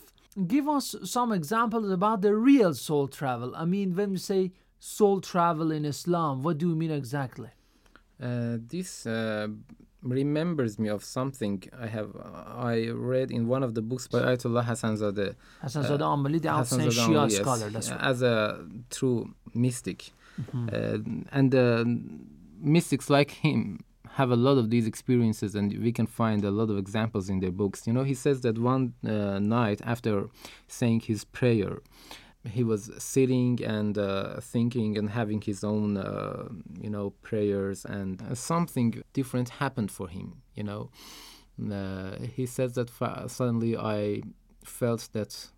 give 0.55 0.67
us 0.69 0.87
some 1.17 1.31
examples 1.41 1.89
about 1.99 2.19
the 2.27 2.35
real 2.51 2.73
soul 2.87 3.07
travel 3.19 3.51
i 3.63 3.65
mean 3.75 3.89
when 3.99 4.11
we 4.17 4.21
say 4.33 4.43
soul 4.97 5.19
travel 5.33 5.69
in 5.77 5.83
islam 5.95 6.33
what 6.45 6.55
do 6.61 6.65
you 6.71 6.77
mean 6.83 6.95
exactly 7.03 7.51
Uh, 8.19 8.57
this 8.75 8.91
uh, 9.07 9.47
remembers 10.03 10.73
me 10.79 10.89
of 10.89 11.05
something 11.05 11.63
I 11.87 11.87
have 11.97 12.11
uh, 12.17 12.67
I 12.75 12.89
read 13.13 13.31
in 13.31 13.43
one 13.55 13.63
of 13.63 13.75
the 13.77 13.83
books 13.83 14.07
by 14.09 14.21
Ayatollah 14.21 14.65
Hassanzadeh. 14.65 15.35
Hassanzadeh 15.63 16.01
Amoli, 16.01 16.41
the 16.41 16.53
Hassan 16.53 16.81
outside 16.81 16.93
Zadeh 16.93 17.09
Shia 17.09 17.31
yes, 17.31 17.41
scholar, 17.41 17.69
that's 17.71 17.91
right. 17.91 18.01
As 18.01 18.23
a 18.23 18.37
true 18.97 19.35
mystic. 19.55 20.01
Mhm. 20.41 20.67
Uh, 20.73 21.37
and 21.39 21.51
uh, 21.55 21.85
mystics 22.61 23.11
like 23.11 23.31
him 23.31 23.85
have 24.13 24.31
a 24.31 24.37
lot 24.37 24.57
of 24.57 24.71
these 24.71 24.87
experiences 24.87 25.55
and 25.55 25.79
we 25.83 25.93
can 25.93 26.07
find 26.07 26.45
a 26.45 26.51
lot 26.51 26.71
of 26.71 26.79
examples 26.79 27.29
in 27.29 27.41
their 27.41 27.53
books. 27.53 27.87
You 27.87 27.93
know, 27.93 28.03
he 28.03 28.15
says 28.15 28.41
that 28.43 28.59
one 28.59 28.95
uh, 29.07 29.39
night 29.39 29.81
after 29.85 30.29
saying 30.69 31.01
his 31.01 31.25
prayer, 31.25 31.83
he 32.49 32.65
was 32.65 32.91
sitting 32.99 33.63
and 33.63 33.99
uh, 33.99 34.41
thinking 34.41 34.97
and 34.97 35.11
having 35.11 35.41
his 35.41 35.63
own, 35.65 35.97
uh, 35.97 36.49
you 36.81 36.89
know, 36.89 37.11
prayers, 37.23 37.85
and 37.85 38.23
uh, 38.23 38.35
something 38.35 39.03
different 39.13 39.49
happened 39.49 39.91
for 39.91 40.09
him. 40.09 40.43
You 40.55 40.65
know, 40.65 40.91
uh, 41.73 42.17
he 42.37 42.47
says 42.47 42.75
that 42.75 42.89
fa- 42.89 43.25
suddenly 43.29 43.77
I 43.77 44.23
felt 44.65 45.09
that 45.13 45.49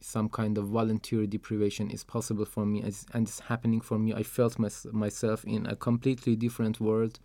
some 0.00 0.28
kind 0.28 0.58
of 0.58 0.66
voluntary 0.68 1.26
deprivation 1.26 1.90
is 1.90 2.04
possible 2.04 2.44
for 2.44 2.64
me 2.64 2.82
as- 2.82 3.06
and 3.14 3.26
it's 3.26 3.40
happening 3.40 3.80
for 3.80 3.98
me. 3.98 4.14
I 4.14 4.22
felt 4.22 4.58
mys- 4.58 4.86
myself 4.92 5.44
in 5.44 5.66
a 5.66 5.76
completely 5.76 6.36
different 6.36 6.80
world. 6.80 7.18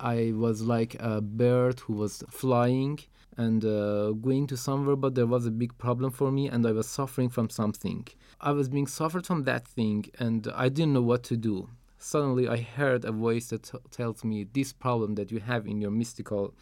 I 0.00 0.32
was 0.34 0.62
like 0.62 0.96
a 1.00 1.20
bird 1.20 1.80
who 1.80 1.94
was 1.94 2.22
flying 2.30 2.98
and 3.36 3.64
uh, 3.64 4.10
going 4.12 4.46
to 4.48 4.56
somewhere, 4.56 4.96
but 4.96 5.14
there 5.14 5.26
was 5.26 5.46
a 5.46 5.50
big 5.50 5.76
problem 5.78 6.10
for 6.10 6.32
me 6.32 6.48
and 6.48 6.66
I 6.66 6.72
was 6.72 6.88
suffering 6.88 7.28
from 7.28 7.50
something. 7.50 8.06
I 8.40 8.50
was 8.52 8.68
being 8.68 8.86
suffered 8.88 9.26
from 9.26 9.44
that 9.44 9.66
thing 9.66 10.06
and 10.18 10.48
I 10.54 10.68
didn't 10.68 10.92
know 10.94 11.02
what 11.02 11.22
to 11.24 11.36
do. 11.36 11.68
Suddenly, 12.00 12.48
I 12.48 12.58
heard 12.58 13.04
a 13.04 13.12
voice 13.12 13.48
that 13.48 13.64
t- 13.64 13.78
tells 13.90 14.24
me 14.24 14.46
this 14.52 14.72
problem 14.72 15.14
that 15.16 15.30
you 15.32 15.40
have 15.40 15.66
in 15.66 15.80
your 15.80 15.90
mystical, 15.90 16.54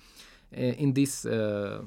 uh, 0.57 0.61
in 0.61 0.95
this 0.95 1.27
uh, 1.27 1.83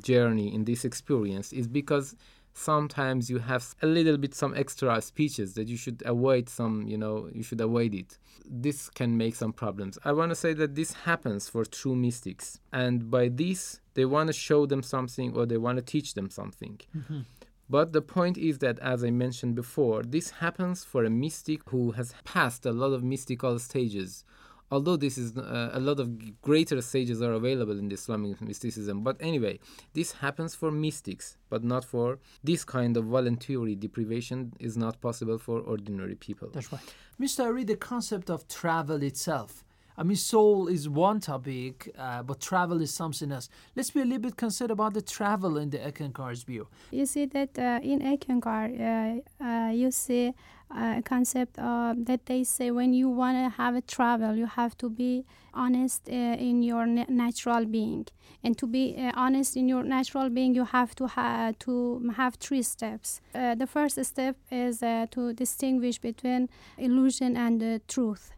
journey, 0.00 0.52
in 0.52 0.64
this 0.64 0.84
experience, 0.84 1.52
is 1.52 1.68
because 1.68 2.16
sometimes 2.56 3.28
you 3.28 3.38
have 3.38 3.74
a 3.82 3.86
little 3.86 4.16
bit 4.16 4.34
some 4.34 4.54
extra 4.56 5.00
speeches 5.02 5.54
that 5.54 5.68
you 5.68 5.76
should 5.76 6.02
avoid 6.06 6.48
some 6.48 6.88
you 6.88 6.96
know 6.96 7.28
you 7.32 7.42
should 7.42 7.60
avoid 7.60 7.94
it. 7.94 8.18
This 8.48 8.88
can 8.88 9.16
make 9.16 9.34
some 9.34 9.52
problems. 9.52 9.98
I 10.04 10.12
want 10.12 10.30
to 10.30 10.36
say 10.36 10.54
that 10.54 10.74
this 10.74 10.92
happens 10.92 11.48
for 11.48 11.64
true 11.64 11.94
mystics 11.94 12.58
and 12.72 13.10
by 13.10 13.28
this 13.28 13.80
they 13.94 14.04
want 14.04 14.28
to 14.28 14.32
show 14.32 14.66
them 14.66 14.82
something 14.82 15.34
or 15.34 15.46
they 15.46 15.58
want 15.58 15.76
to 15.76 15.82
teach 15.82 16.14
them 16.14 16.30
something. 16.30 16.80
Mm-hmm. 16.96 17.20
But 17.68 17.92
the 17.92 18.02
point 18.02 18.38
is 18.38 18.58
that, 18.58 18.78
as 18.78 19.02
I 19.02 19.10
mentioned 19.10 19.56
before, 19.56 20.04
this 20.04 20.30
happens 20.30 20.84
for 20.84 21.04
a 21.04 21.10
mystic 21.10 21.68
who 21.70 21.90
has 21.92 22.14
passed 22.22 22.64
a 22.64 22.70
lot 22.70 22.92
of 22.92 23.02
mystical 23.02 23.58
stages. 23.58 24.24
Although 24.70 24.96
this 24.96 25.16
is 25.16 25.36
uh, 25.36 25.70
a 25.72 25.80
lot 25.80 26.00
of 26.00 26.40
greater 26.42 26.80
sages 26.80 27.22
are 27.22 27.32
available 27.32 27.78
in 27.78 27.88
the 27.88 27.94
Islamic 27.94 28.40
mysticism, 28.40 29.02
but 29.02 29.16
anyway, 29.20 29.60
this 29.94 30.12
happens 30.12 30.54
for 30.54 30.70
mystics, 30.70 31.36
but 31.48 31.62
not 31.62 31.84
for 31.84 32.18
this 32.42 32.64
kind 32.64 32.96
of 32.96 33.04
voluntary 33.04 33.74
deprivation 33.76 34.52
is 34.58 34.76
not 34.76 35.00
possible 35.00 35.38
for 35.38 35.60
ordinary 35.60 36.16
people. 36.16 36.50
That's 36.52 36.72
right. 36.72 36.82
Ms. 37.18 37.36
Tahiri, 37.36 37.66
the 37.66 37.76
concept 37.76 38.28
of 38.28 38.48
travel 38.48 39.02
itself. 39.02 39.64
I 39.98 40.02
mean, 40.02 40.16
soul 40.16 40.68
is 40.68 40.88
one 40.88 41.20
topic, 41.20 41.94
uh, 41.98 42.22
but 42.22 42.40
travel 42.40 42.82
is 42.82 42.92
something 42.92 43.32
else. 43.32 43.48
Let's 43.74 43.90
be 43.90 44.00
a 44.00 44.04
little 44.04 44.18
bit 44.18 44.36
concerned 44.36 44.70
about 44.70 44.94
the 44.94 45.02
travel 45.02 45.56
in 45.56 45.70
the 45.70 45.78
Eckankar's 45.78 46.42
view. 46.42 46.68
You 46.90 47.06
see 47.06 47.26
that 47.26 47.58
uh, 47.58 47.80
in 47.82 48.00
Eckankar, 48.00 49.20
uh, 49.40 49.44
uh, 49.44 49.70
you 49.70 49.90
see 49.90 50.34
a 50.70 51.00
concept 51.02 51.58
uh, 51.58 51.94
that 51.96 52.26
they 52.26 52.44
say 52.44 52.70
when 52.70 52.92
you 52.92 53.08
want 53.08 53.36
to 53.36 53.56
have 53.56 53.74
a 53.74 53.80
travel, 53.80 54.34
you 54.36 54.46
have 54.46 54.76
to 54.78 54.90
be 54.90 55.24
honest 55.54 56.08
uh, 56.08 56.12
in 56.12 56.62
your 56.62 56.86
na- 56.86 57.04
natural 57.08 57.64
being, 57.64 58.06
and 58.42 58.58
to 58.58 58.66
be 58.66 58.94
uh, 58.98 59.12
honest 59.14 59.56
in 59.56 59.68
your 59.68 59.82
natural 59.82 60.28
being, 60.28 60.54
you 60.54 60.64
have 60.64 60.94
to 60.96 61.06
ha- 61.06 61.52
to 61.60 62.12
have 62.16 62.34
three 62.34 62.62
steps. 62.62 63.20
Uh, 63.34 63.54
the 63.54 63.66
first 63.66 64.04
step 64.04 64.36
is 64.50 64.82
uh, 64.82 65.06
to 65.10 65.32
distinguish 65.32 65.98
between 65.98 66.48
illusion 66.76 67.36
and 67.36 67.62
uh, 67.62 67.78
truth, 67.88 68.32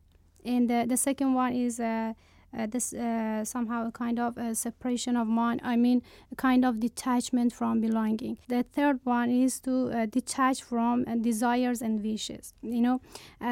and 0.48 0.90
the 0.90 0.96
second 0.96 1.34
one 1.34 1.52
is. 1.52 1.78
Uh, 1.80 2.14
uh, 2.56 2.66
this 2.66 2.94
uh, 2.94 3.44
somehow 3.44 3.87
a 3.87 3.92
kind 3.92 4.18
of 4.18 4.38
uh, 4.38 4.54
separation 4.54 5.16
of 5.16 5.26
mind. 5.26 5.61
I 5.62 5.76
mean, 5.76 6.02
a 6.32 6.34
kind 6.34 6.64
of 6.64 6.80
detachment 6.80 7.52
from 7.52 7.82
belonging. 7.82 8.38
The 8.48 8.62
third 8.62 9.00
one 9.04 9.30
is 9.30 9.61
to 9.61 10.06
detach 10.06 10.62
from 10.62 11.04
desires 11.20 11.82
and 11.82 12.02
wishes. 12.02 12.54
You 12.62 12.80
know, 12.80 13.00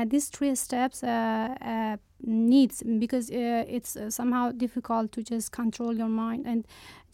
these 0.06 0.28
three 0.28 0.54
steps 0.54 1.02
needs 2.22 2.82
because 2.98 3.30
it's 3.30 3.96
somehow 4.08 4.50
difficult 4.52 5.12
to 5.12 5.22
just 5.22 5.52
control 5.52 5.94
your 5.94 6.08
mind 6.08 6.46
and 6.46 6.66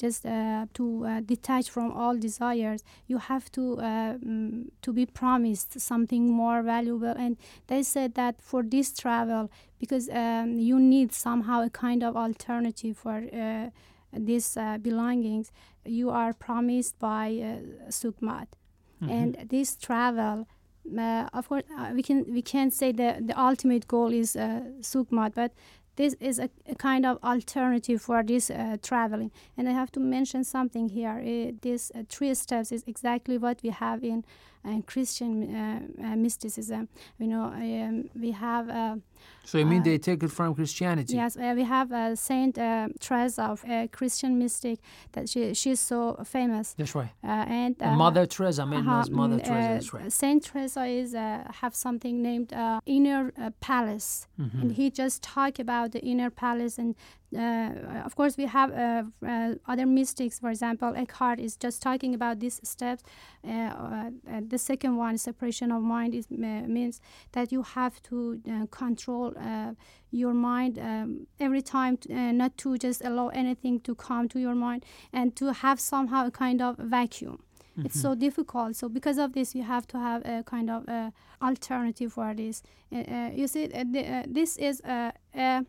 just 0.02 0.26
uh, 0.26 0.66
to 0.74 1.06
uh, 1.06 1.20
detach 1.20 1.70
from 1.70 1.92
all 1.92 2.16
desires. 2.16 2.82
You 3.06 3.18
have 3.18 3.50
to 3.52 3.78
uh, 3.78 4.14
mm, 4.18 4.70
to 4.82 4.92
be 4.92 5.06
promised 5.06 5.80
something 5.80 6.30
more 6.30 6.62
valuable. 6.62 7.14
And 7.24 7.36
they 7.68 7.82
said 7.82 8.14
that 8.14 8.40
for 8.40 8.62
this 8.62 8.92
travel 8.92 9.50
because 9.78 10.08
um, 10.08 10.58
you 10.58 10.78
need 10.78 11.12
somehow 11.12 11.62
a 11.62 11.70
kind 11.70 12.02
of 12.02 12.16
alternative 12.16 12.96
for 12.98 13.16
uh, 13.32 13.70
these 14.12 14.56
uh, 14.56 14.78
belongings 14.78 15.52
you 15.84 16.10
are 16.10 16.32
promised 16.32 16.98
by 16.98 17.26
uh, 17.40 17.90
Sugmad. 17.90 18.48
Mm-hmm. 19.02 19.10
and 19.10 19.48
this 19.50 19.74
travel 19.74 20.46
of 21.32 21.48
course 21.48 21.62
we 21.94 22.02
can 22.02 22.24
we 22.32 22.42
can't 22.42 22.72
say 22.72 22.92
that 22.92 23.26
the 23.26 23.40
ultimate 23.40 23.86
goal 23.88 24.12
is 24.12 24.36
Sugmad 24.80 25.34
but 25.34 25.52
this 25.96 26.14
is 26.20 26.38
a, 26.38 26.48
a, 26.66 26.74
kind 26.74 27.04
of 27.04 27.18
alternative 27.22 28.00
for 28.00 28.22
this 28.22 28.50
uh, 28.50 28.76
traveling. 28.82 29.30
And 29.56 29.68
i 29.68 29.72
have 29.72 29.92
to 29.92 30.00
mention 30.00 30.44
something 30.44 30.88
here. 30.88 31.20
Uh, 31.20 31.52
this 31.60 31.92
uh, 31.94 32.02
three 32.08 32.34
steps 32.34 32.72
is 32.72 32.82
exactly 32.86 33.36
what 33.38 33.60
we 33.62 33.70
have 33.70 34.02
in 34.02 34.24
and 34.64 34.86
Christian 34.86 35.54
uh, 35.54 35.80
uh, 36.02 36.16
mysticism. 36.16 36.88
You 37.18 37.28
know, 37.28 37.44
um, 37.44 38.08
we 38.18 38.30
have. 38.32 38.68
Uh, 38.68 38.96
so 39.44 39.58
you 39.58 39.66
mean 39.66 39.82
they 39.82 39.98
take 39.98 40.22
it 40.22 40.30
from 40.30 40.54
Christianity? 40.54 41.14
Yes, 41.14 41.36
we 41.36 41.62
have 41.64 42.18
Saint 42.18 42.56
Teresa, 43.00 43.56
a 43.68 43.88
Christian 43.88 44.38
mystic, 44.38 44.78
that 45.12 45.28
she 45.28 45.54
she's 45.54 45.80
so 45.80 46.20
famous. 46.24 46.74
That's 46.74 46.94
right. 46.94 47.10
and 47.22 47.76
Mother 47.80 48.26
Teresa, 48.26 48.62
I 48.62 48.64
mean, 48.64 48.86
uh, 48.86 49.04
Mother 49.10 49.38
Teresa. 49.38 49.52
That's 49.52 49.92
right. 49.92 50.12
Saint 50.12 50.44
Teresa 50.44 50.84
is 50.84 51.14
have 51.14 51.74
something 51.74 52.22
named 52.22 52.52
inner 52.86 53.32
palace, 53.60 54.26
mm-hmm. 54.40 54.60
and 54.60 54.72
he 54.72 54.90
just 54.90 55.22
talk 55.22 55.58
about 55.58 55.92
the 55.92 56.00
inner 56.00 56.30
palace 56.30 56.78
and 56.78 56.94
uh, 57.34 58.02
of 58.04 58.14
course, 58.14 58.36
we 58.36 58.46
have 58.46 58.72
uh, 58.72 59.04
uh, 59.26 59.54
other 59.66 59.86
mystics. 59.86 60.38
For 60.38 60.50
example, 60.50 60.92
Eckhart 60.94 61.40
is 61.40 61.56
just 61.56 61.82
talking 61.82 62.14
about 62.14 62.40
these 62.40 62.60
steps. 62.62 63.02
the 63.42 64.58
second 64.58 64.96
one, 64.96 65.18
separation 65.18 65.72
of 65.72 65.82
mind, 65.82 66.14
is, 66.14 66.30
means 66.30 67.00
that 67.32 67.52
you 67.52 67.62
have 67.62 68.02
to 68.04 68.40
control 68.70 69.34
your 70.10 70.34
mind 70.34 70.78
um, 70.78 71.26
every 71.40 71.62
time, 71.62 71.96
to, 71.96 72.32
not 72.32 72.56
to 72.58 72.76
just 72.76 73.02
allow 73.04 73.28
anything 73.28 73.80
to 73.80 73.94
come 73.94 74.28
to 74.28 74.38
your 74.38 74.54
mind, 74.54 74.84
and 75.12 75.34
to 75.36 75.52
have 75.52 75.80
somehow 75.80 76.26
a 76.26 76.30
kind 76.30 76.60
of 76.60 76.76
vacuum. 76.76 77.42
Mm-hmm. 77.72 77.86
It's 77.86 78.00
so 78.00 78.14
difficult. 78.14 78.76
So 78.76 78.88
because 78.90 79.16
of 79.16 79.32
this, 79.32 79.54
you 79.54 79.62
have 79.62 79.86
to 79.88 79.98
have 79.98 80.22
a 80.26 80.42
kind 80.42 80.68
of 80.68 80.86
uh, 80.86 81.10
alternative 81.40 82.12
for 82.12 82.34
this. 82.34 82.62
Uh, 82.92 82.98
uh, 82.98 83.30
you 83.34 83.48
see, 83.48 83.66
the, 83.68 84.24
this 84.28 84.58
is 84.58 84.82
a 84.84 85.64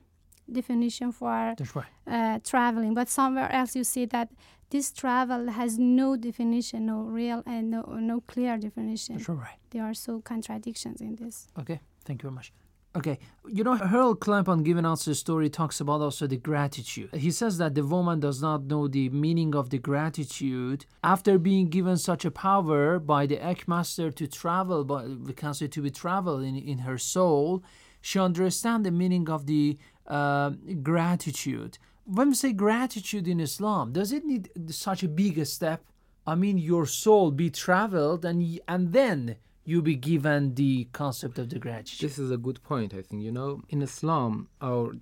definition 0.51 1.11
for 1.11 1.55
right. 1.75 1.85
uh, 2.07 2.39
traveling. 2.43 2.93
But 2.93 3.09
somewhere 3.09 3.51
else 3.51 3.75
you 3.75 3.83
see 3.83 4.05
that 4.05 4.29
this 4.69 4.91
travel 4.91 5.51
has 5.51 5.77
no 5.77 6.17
definition, 6.17 6.87
no 6.87 7.01
real 7.01 7.43
and 7.45 7.69
no 7.69 7.81
no 7.83 8.21
clear 8.21 8.57
definition. 8.57 9.17
That's 9.17 9.29
right. 9.29 9.57
There 9.69 9.83
are 9.83 9.93
so 9.93 10.21
contradictions 10.21 10.99
in 11.01 11.15
this. 11.15 11.47
Okay, 11.59 11.79
thank 12.05 12.23
you 12.23 12.29
very 12.29 12.35
much. 12.35 12.51
Okay, 12.95 13.17
you 13.47 13.63
know, 13.63 13.73
Harold 13.73 14.19
Klemp 14.19 14.63
giving 14.63 14.85
us 14.85 15.05
the 15.05 15.15
story 15.15 15.49
talks 15.49 15.79
about 15.79 16.01
also 16.01 16.27
the 16.27 16.37
gratitude. 16.37 17.09
He 17.15 17.31
says 17.31 17.57
that 17.57 17.73
the 17.73 17.83
woman 17.83 18.19
does 18.19 18.39
not 18.39 18.65
know 18.65 18.87
the 18.87 19.09
meaning 19.09 19.55
of 19.55 19.71
the 19.71 19.79
gratitude 19.79 20.85
after 21.03 21.39
being 21.39 21.69
given 21.69 21.97
such 21.97 22.23
a 22.23 22.29
power 22.29 22.99
by 22.99 23.25
the 23.25 23.43
ECK 23.43 23.67
Master 23.67 24.11
to 24.11 24.27
travel, 24.27 24.83
but 24.83 25.07
we 25.07 25.33
can 25.33 25.55
say 25.55 25.65
to 25.67 25.81
be 25.81 25.89
travel 25.89 26.39
in, 26.39 26.55
in 26.55 26.79
her 26.79 26.99
soul. 26.99 27.63
She 27.99 28.19
understands 28.19 28.83
the 28.83 28.91
meaning 28.91 29.27
of 29.27 29.47
the 29.47 29.79
uh, 30.07 30.51
gratitude. 30.81 31.77
When 32.05 32.29
we 32.29 32.35
say 32.35 32.51
gratitude 32.53 33.27
in 33.27 33.39
Islam, 33.39 33.93
does 33.93 34.11
it 34.11 34.25
need 34.25 34.49
such 34.69 35.03
a 35.03 35.07
big 35.07 35.45
step? 35.45 35.81
I 36.25 36.35
mean, 36.35 36.57
your 36.57 36.85
soul 36.85 37.31
be 37.31 37.49
traveled, 37.49 38.25
and 38.25 38.59
and 38.67 38.93
then 38.93 39.37
you 39.65 39.81
be 39.81 39.95
given 39.95 40.55
the 40.55 40.85
concept 40.91 41.37
of 41.39 41.49
the 41.49 41.59
gratitude. 41.59 42.09
This 42.09 42.19
is 42.19 42.31
a 42.31 42.37
good 42.37 42.61
point. 42.63 42.93
I 42.93 43.01
think 43.01 43.23
you 43.23 43.31
know 43.31 43.61
in 43.69 43.81
Islam, 43.81 44.49
our 44.61 44.93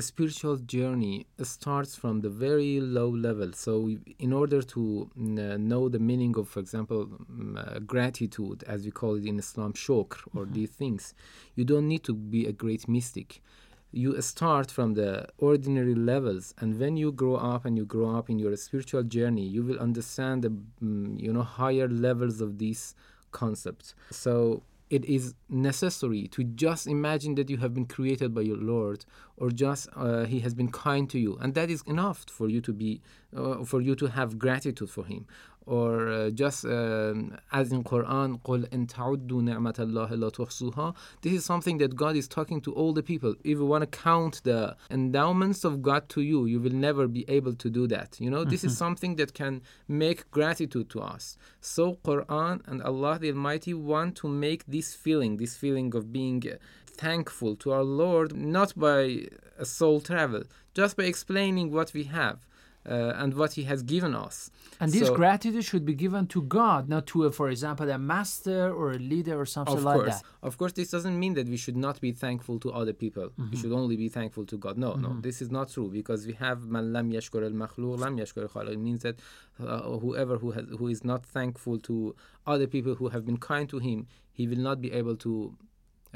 spiritual 0.00 0.56
journey 0.56 1.26
starts 1.42 1.96
from 1.96 2.20
the 2.20 2.28
very 2.28 2.80
low 2.80 3.08
level. 3.08 3.52
So, 3.52 3.90
in 4.18 4.32
order 4.32 4.62
to 4.62 5.10
know 5.16 5.88
the 5.88 5.98
meaning 5.98 6.36
of, 6.36 6.48
for 6.48 6.60
example, 6.60 7.08
uh, 7.56 7.78
gratitude, 7.80 8.64
as 8.66 8.84
we 8.84 8.90
call 8.90 9.16
it 9.16 9.24
in 9.24 9.38
Islam, 9.38 9.72
shukr, 9.72 10.18
or 10.34 10.44
mm-hmm. 10.44 10.52
these 10.52 10.70
things, 10.70 11.14
you 11.54 11.64
don't 11.64 11.88
need 11.88 12.04
to 12.04 12.14
be 12.14 12.46
a 12.46 12.52
great 12.52 12.88
mystic 12.88 13.42
you 13.90 14.20
start 14.20 14.70
from 14.70 14.94
the 14.94 15.26
ordinary 15.38 15.94
levels 15.94 16.54
and 16.58 16.78
when 16.78 16.96
you 16.96 17.10
grow 17.10 17.36
up 17.36 17.64
and 17.64 17.76
you 17.76 17.84
grow 17.84 18.16
up 18.16 18.28
in 18.28 18.38
your 18.38 18.54
spiritual 18.56 19.02
journey 19.02 19.46
you 19.46 19.62
will 19.62 19.78
understand 19.78 20.42
the 20.42 20.50
mm, 20.82 21.18
you 21.18 21.32
know 21.32 21.42
higher 21.42 21.88
levels 21.88 22.40
of 22.40 22.58
these 22.58 22.94
concepts. 23.32 23.94
So 24.10 24.62
it 24.90 25.04
is 25.04 25.34
necessary 25.48 26.26
to 26.28 26.44
just 26.44 26.86
imagine 26.86 27.34
that 27.34 27.50
you 27.50 27.58
have 27.58 27.74
been 27.74 27.84
created 27.84 28.34
by 28.34 28.40
your 28.40 28.56
lord 28.56 29.04
or 29.36 29.50
just 29.50 29.88
uh, 29.94 30.24
he 30.24 30.40
has 30.40 30.54
been 30.54 30.70
kind 30.70 31.10
to 31.10 31.18
you 31.18 31.36
and 31.40 31.54
that 31.54 31.70
is 31.70 31.82
enough 31.82 32.24
for 32.30 32.48
you 32.48 32.60
to 32.60 32.72
be 32.72 33.00
uh, 33.36 33.64
for 33.64 33.80
you 33.80 33.94
to 33.94 34.06
have 34.06 34.38
gratitude 34.38 34.88
for 34.88 35.04
him 35.04 35.26
or 35.67 36.09
uh, 36.09 36.29
just 36.29 36.65
um, 36.65 37.37
as 37.51 37.71
in 37.71 37.83
Quran 37.83 38.39
قل 38.43 38.65
إن 38.73 38.87
تعدوا 38.87 39.41
نعمة 39.41 39.75
الله 39.79 40.15
لا 40.15 40.29
تحصوها 40.29 40.93
this 41.21 41.33
is 41.33 41.45
something 41.45 41.77
that 41.77 41.95
God 41.95 42.15
is 42.15 42.27
talking 42.27 42.59
to 42.61 42.73
all 42.73 42.93
the 42.93 43.03
people 43.03 43.35
if 43.43 43.57
you 43.57 43.65
want 43.65 43.81
to 43.81 43.97
count 43.97 44.41
the 44.43 44.75
endowments 44.91 45.63
of 45.63 45.81
God 45.81 46.09
to 46.09 46.21
you 46.21 46.45
you 46.45 46.59
will 46.59 46.73
never 46.73 47.07
be 47.07 47.25
able 47.29 47.53
to 47.53 47.69
do 47.69 47.87
that 47.87 48.19
you 48.19 48.29
know 48.29 48.43
this 48.43 48.63
is 48.63 48.73
mm-hmm. 48.73 48.79
something 48.79 49.15
that 49.15 49.33
can 49.33 49.61
make 49.87 50.29
gratitude 50.31 50.89
to 50.89 51.01
us 51.01 51.37
so 51.61 51.97
Quran 52.03 52.61
and 52.67 52.81
Allah 52.81 53.19
the 53.19 53.29
Almighty 53.29 53.73
want 53.73 54.15
to 54.17 54.27
make 54.27 54.65
this 54.65 54.93
feeling 54.93 55.37
this 55.37 55.55
feeling 55.55 55.95
of 55.95 56.11
being 56.11 56.43
thankful 56.85 57.55
to 57.55 57.71
our 57.71 57.83
Lord 57.83 58.35
not 58.35 58.77
by 58.77 59.27
a 59.57 59.65
soul 59.65 60.01
travel 60.01 60.43
just 60.73 60.97
by 60.97 61.03
explaining 61.03 61.71
what 61.71 61.93
we 61.93 62.03
have 62.05 62.39
uh, 62.39 62.46
and 62.92 63.34
what 63.34 63.52
He 63.52 63.64
has 63.64 63.82
given 63.82 64.14
us. 64.14 64.50
And 64.80 64.92
this 64.92 65.08
so, 65.08 65.14
gratitude 65.14 65.64
should 65.64 65.84
be 65.84 65.94
given 65.94 66.26
to 66.28 66.42
God, 66.42 66.88
not 66.88 67.06
to, 67.08 67.24
a, 67.24 67.32
for 67.32 67.48
example, 67.50 67.90
a 67.90 67.98
master 67.98 68.72
or 68.72 68.92
a 68.92 68.98
leader 68.98 69.38
or 69.38 69.46
something 69.46 69.82
like 69.82 70.00
course. 70.00 70.20
that. 70.20 70.22
Of 70.42 70.56
course, 70.56 70.72
this 70.72 70.90
doesn't 70.90 71.18
mean 71.18 71.34
that 71.34 71.48
we 71.48 71.56
should 71.56 71.76
not 71.76 72.00
be 72.00 72.12
thankful 72.12 72.58
to 72.60 72.72
other 72.72 72.92
people. 72.92 73.30
Mm-hmm. 73.30 73.50
We 73.50 73.56
should 73.56 73.72
only 73.72 73.96
be 73.96 74.08
thankful 74.08 74.46
to 74.46 74.56
God. 74.56 74.78
No, 74.78 74.92
mm-hmm. 74.92 75.02
no, 75.02 75.20
this 75.20 75.42
is 75.42 75.50
not 75.50 75.70
true 75.70 75.90
because 75.90 76.26
we 76.26 76.34
have 76.34 76.66
man 76.66 76.92
lam 76.92 77.10
yashkur 77.10 77.44
al 77.44 77.50
makhluq 77.50 77.98
lam 77.98 78.16
yashkur 78.16 78.54
al 78.54 78.68
It 78.68 78.78
means 78.78 79.02
that 79.02 79.16
uh, 79.60 79.98
whoever 79.98 80.36
who 80.38 80.52
has, 80.52 80.64
who 80.78 80.88
is 80.88 81.04
not 81.04 81.26
thankful 81.26 81.78
to 81.80 82.14
other 82.46 82.66
people 82.66 82.94
who 82.94 83.08
have 83.08 83.26
been 83.26 83.38
kind 83.38 83.68
to 83.68 83.78
him, 83.78 84.06
he 84.32 84.46
will 84.46 84.58
not 84.58 84.80
be 84.80 84.92
able 84.92 85.16
to 85.16 85.54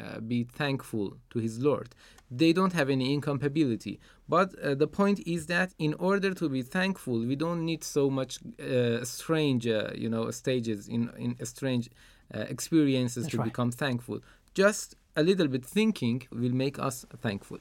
uh, 0.00 0.20
be 0.20 0.44
thankful 0.44 1.16
to 1.30 1.38
his 1.38 1.58
Lord. 1.60 1.94
They 2.30 2.52
don't 2.52 2.72
have 2.72 2.88
any 2.88 3.12
incapability. 3.12 4.00
But 4.28 4.58
uh, 4.58 4.74
the 4.74 4.86
point 4.86 5.20
is 5.26 5.46
that 5.46 5.74
in 5.78 5.94
order 5.94 6.32
to 6.34 6.48
be 6.48 6.62
thankful, 6.62 7.18
we 7.20 7.36
don't 7.36 7.64
need 7.64 7.84
so 7.84 8.08
much 8.08 8.38
uh, 8.58 9.04
strange, 9.04 9.66
uh, 9.66 9.90
you 9.94 10.08
know, 10.08 10.30
stages 10.30 10.88
in 10.88 11.10
in 11.18 11.30
strange 11.44 11.90
uh, 12.34 12.40
experiences 12.40 13.24
That's 13.24 13.32
to 13.32 13.38
right. 13.38 13.44
become 13.44 13.70
thankful. 13.70 14.20
Just 14.54 14.96
a 15.16 15.22
little 15.22 15.48
bit 15.48 15.64
thinking 15.64 16.22
will 16.30 16.54
make 16.64 16.78
us 16.78 17.04
thankful. 17.20 17.58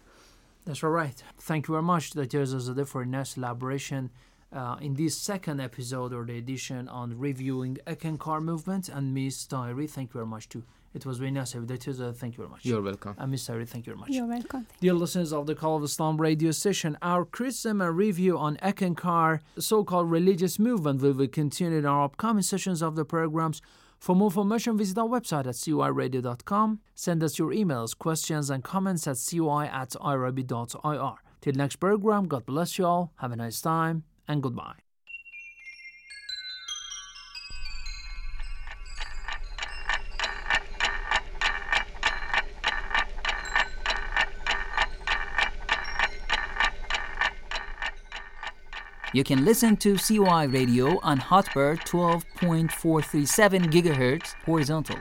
That's 0.66 0.84
all 0.84 0.92
right. 0.92 1.22
Thank 1.40 1.68
you 1.68 1.74
very 1.74 1.84
much, 1.84 2.12
Dr. 2.12 2.44
Rezazadeh, 2.44 2.88
for 2.88 3.02
a 3.02 3.06
nice 3.06 3.36
elaboration 3.36 4.12
uh, 4.54 4.76
in 4.82 4.94
this 4.96 5.18
second 5.18 5.60
episode 5.62 6.14
or 6.14 6.26
the 6.26 6.38
edition 6.38 6.88
on 6.90 7.18
reviewing 7.18 7.78
Eckankar 7.88 8.42
movement 8.42 8.90
and 8.90 9.14
Miss 9.14 9.48
Tahiri. 9.48 9.90
Thank 9.90 10.10
you 10.10 10.14
very 10.14 10.26
much 10.26 10.50
too. 10.50 10.64
It 10.94 11.06
was 11.06 11.20
very 11.20 11.32
nice. 11.32 11.54
Thank 11.54 11.70
you 11.70 12.44
very 12.44 12.50
much. 12.50 12.66
You're 12.66 12.82
welcome. 12.82 13.16
And 13.18 13.32
Miss 13.32 13.48
Tahiri, 13.48 13.68
thank 13.68 13.88
you 13.88 13.94
very 13.94 14.02
much. 14.02 14.10
You're 14.10 14.26
welcome. 14.26 14.68
Dear 14.82 14.94
listeners 14.94 15.32
of 15.32 15.48
the 15.48 15.56
Call 15.56 15.78
of 15.78 15.84
Islam 15.84 16.20
radio 16.20 16.52
session, 16.52 16.98
our 17.02 17.24
criticism 17.24 17.82
and 17.82 17.96
review 17.96 18.38
on 18.38 18.58
Eckankar, 18.58 19.40
so-called 19.58 20.12
religious 20.12 20.60
movement, 20.60 21.02
will 21.02 21.14
be 21.14 21.30
continued 21.30 21.80
in 21.80 21.86
our 21.86 22.04
upcoming 22.04 22.44
sessions 22.44 22.82
of 22.82 22.96
the 22.96 23.06
programs. 23.06 23.62
For 24.00 24.16
more 24.16 24.28
information, 24.30 24.78
visit 24.78 24.98
our 24.98 25.08
website 25.08 25.48
at 25.48 25.56
coiradio.com. 25.56 26.80
Send 26.96 27.24
us 27.24 27.40
your 27.40 27.52
emails, 27.52 27.98
questions, 27.98 28.50
and 28.50 28.64
comments 28.64 29.08
at 29.08 29.18
coi 29.18 29.68
at 29.68 29.92
irib.ir. 29.92 31.16
Till 31.40 31.54
next 31.54 31.78
program, 31.78 32.28
God 32.28 32.46
bless 32.46 32.78
you 32.78 32.86
all. 32.86 33.14
Have 33.18 33.32
a 33.32 33.36
nice 33.36 33.62
time 33.62 34.04
and 34.32 34.42
goodbye. 34.42 34.76
You 49.14 49.26
can 49.26 49.44
listen 49.44 49.76
to 49.78 49.98
CY 49.98 50.44
Radio 50.46 50.98
on 51.04 51.20
Hotbird 51.20 51.80
12.437 51.80 53.66
GHz 53.70 54.36
horizontal. 54.46 54.96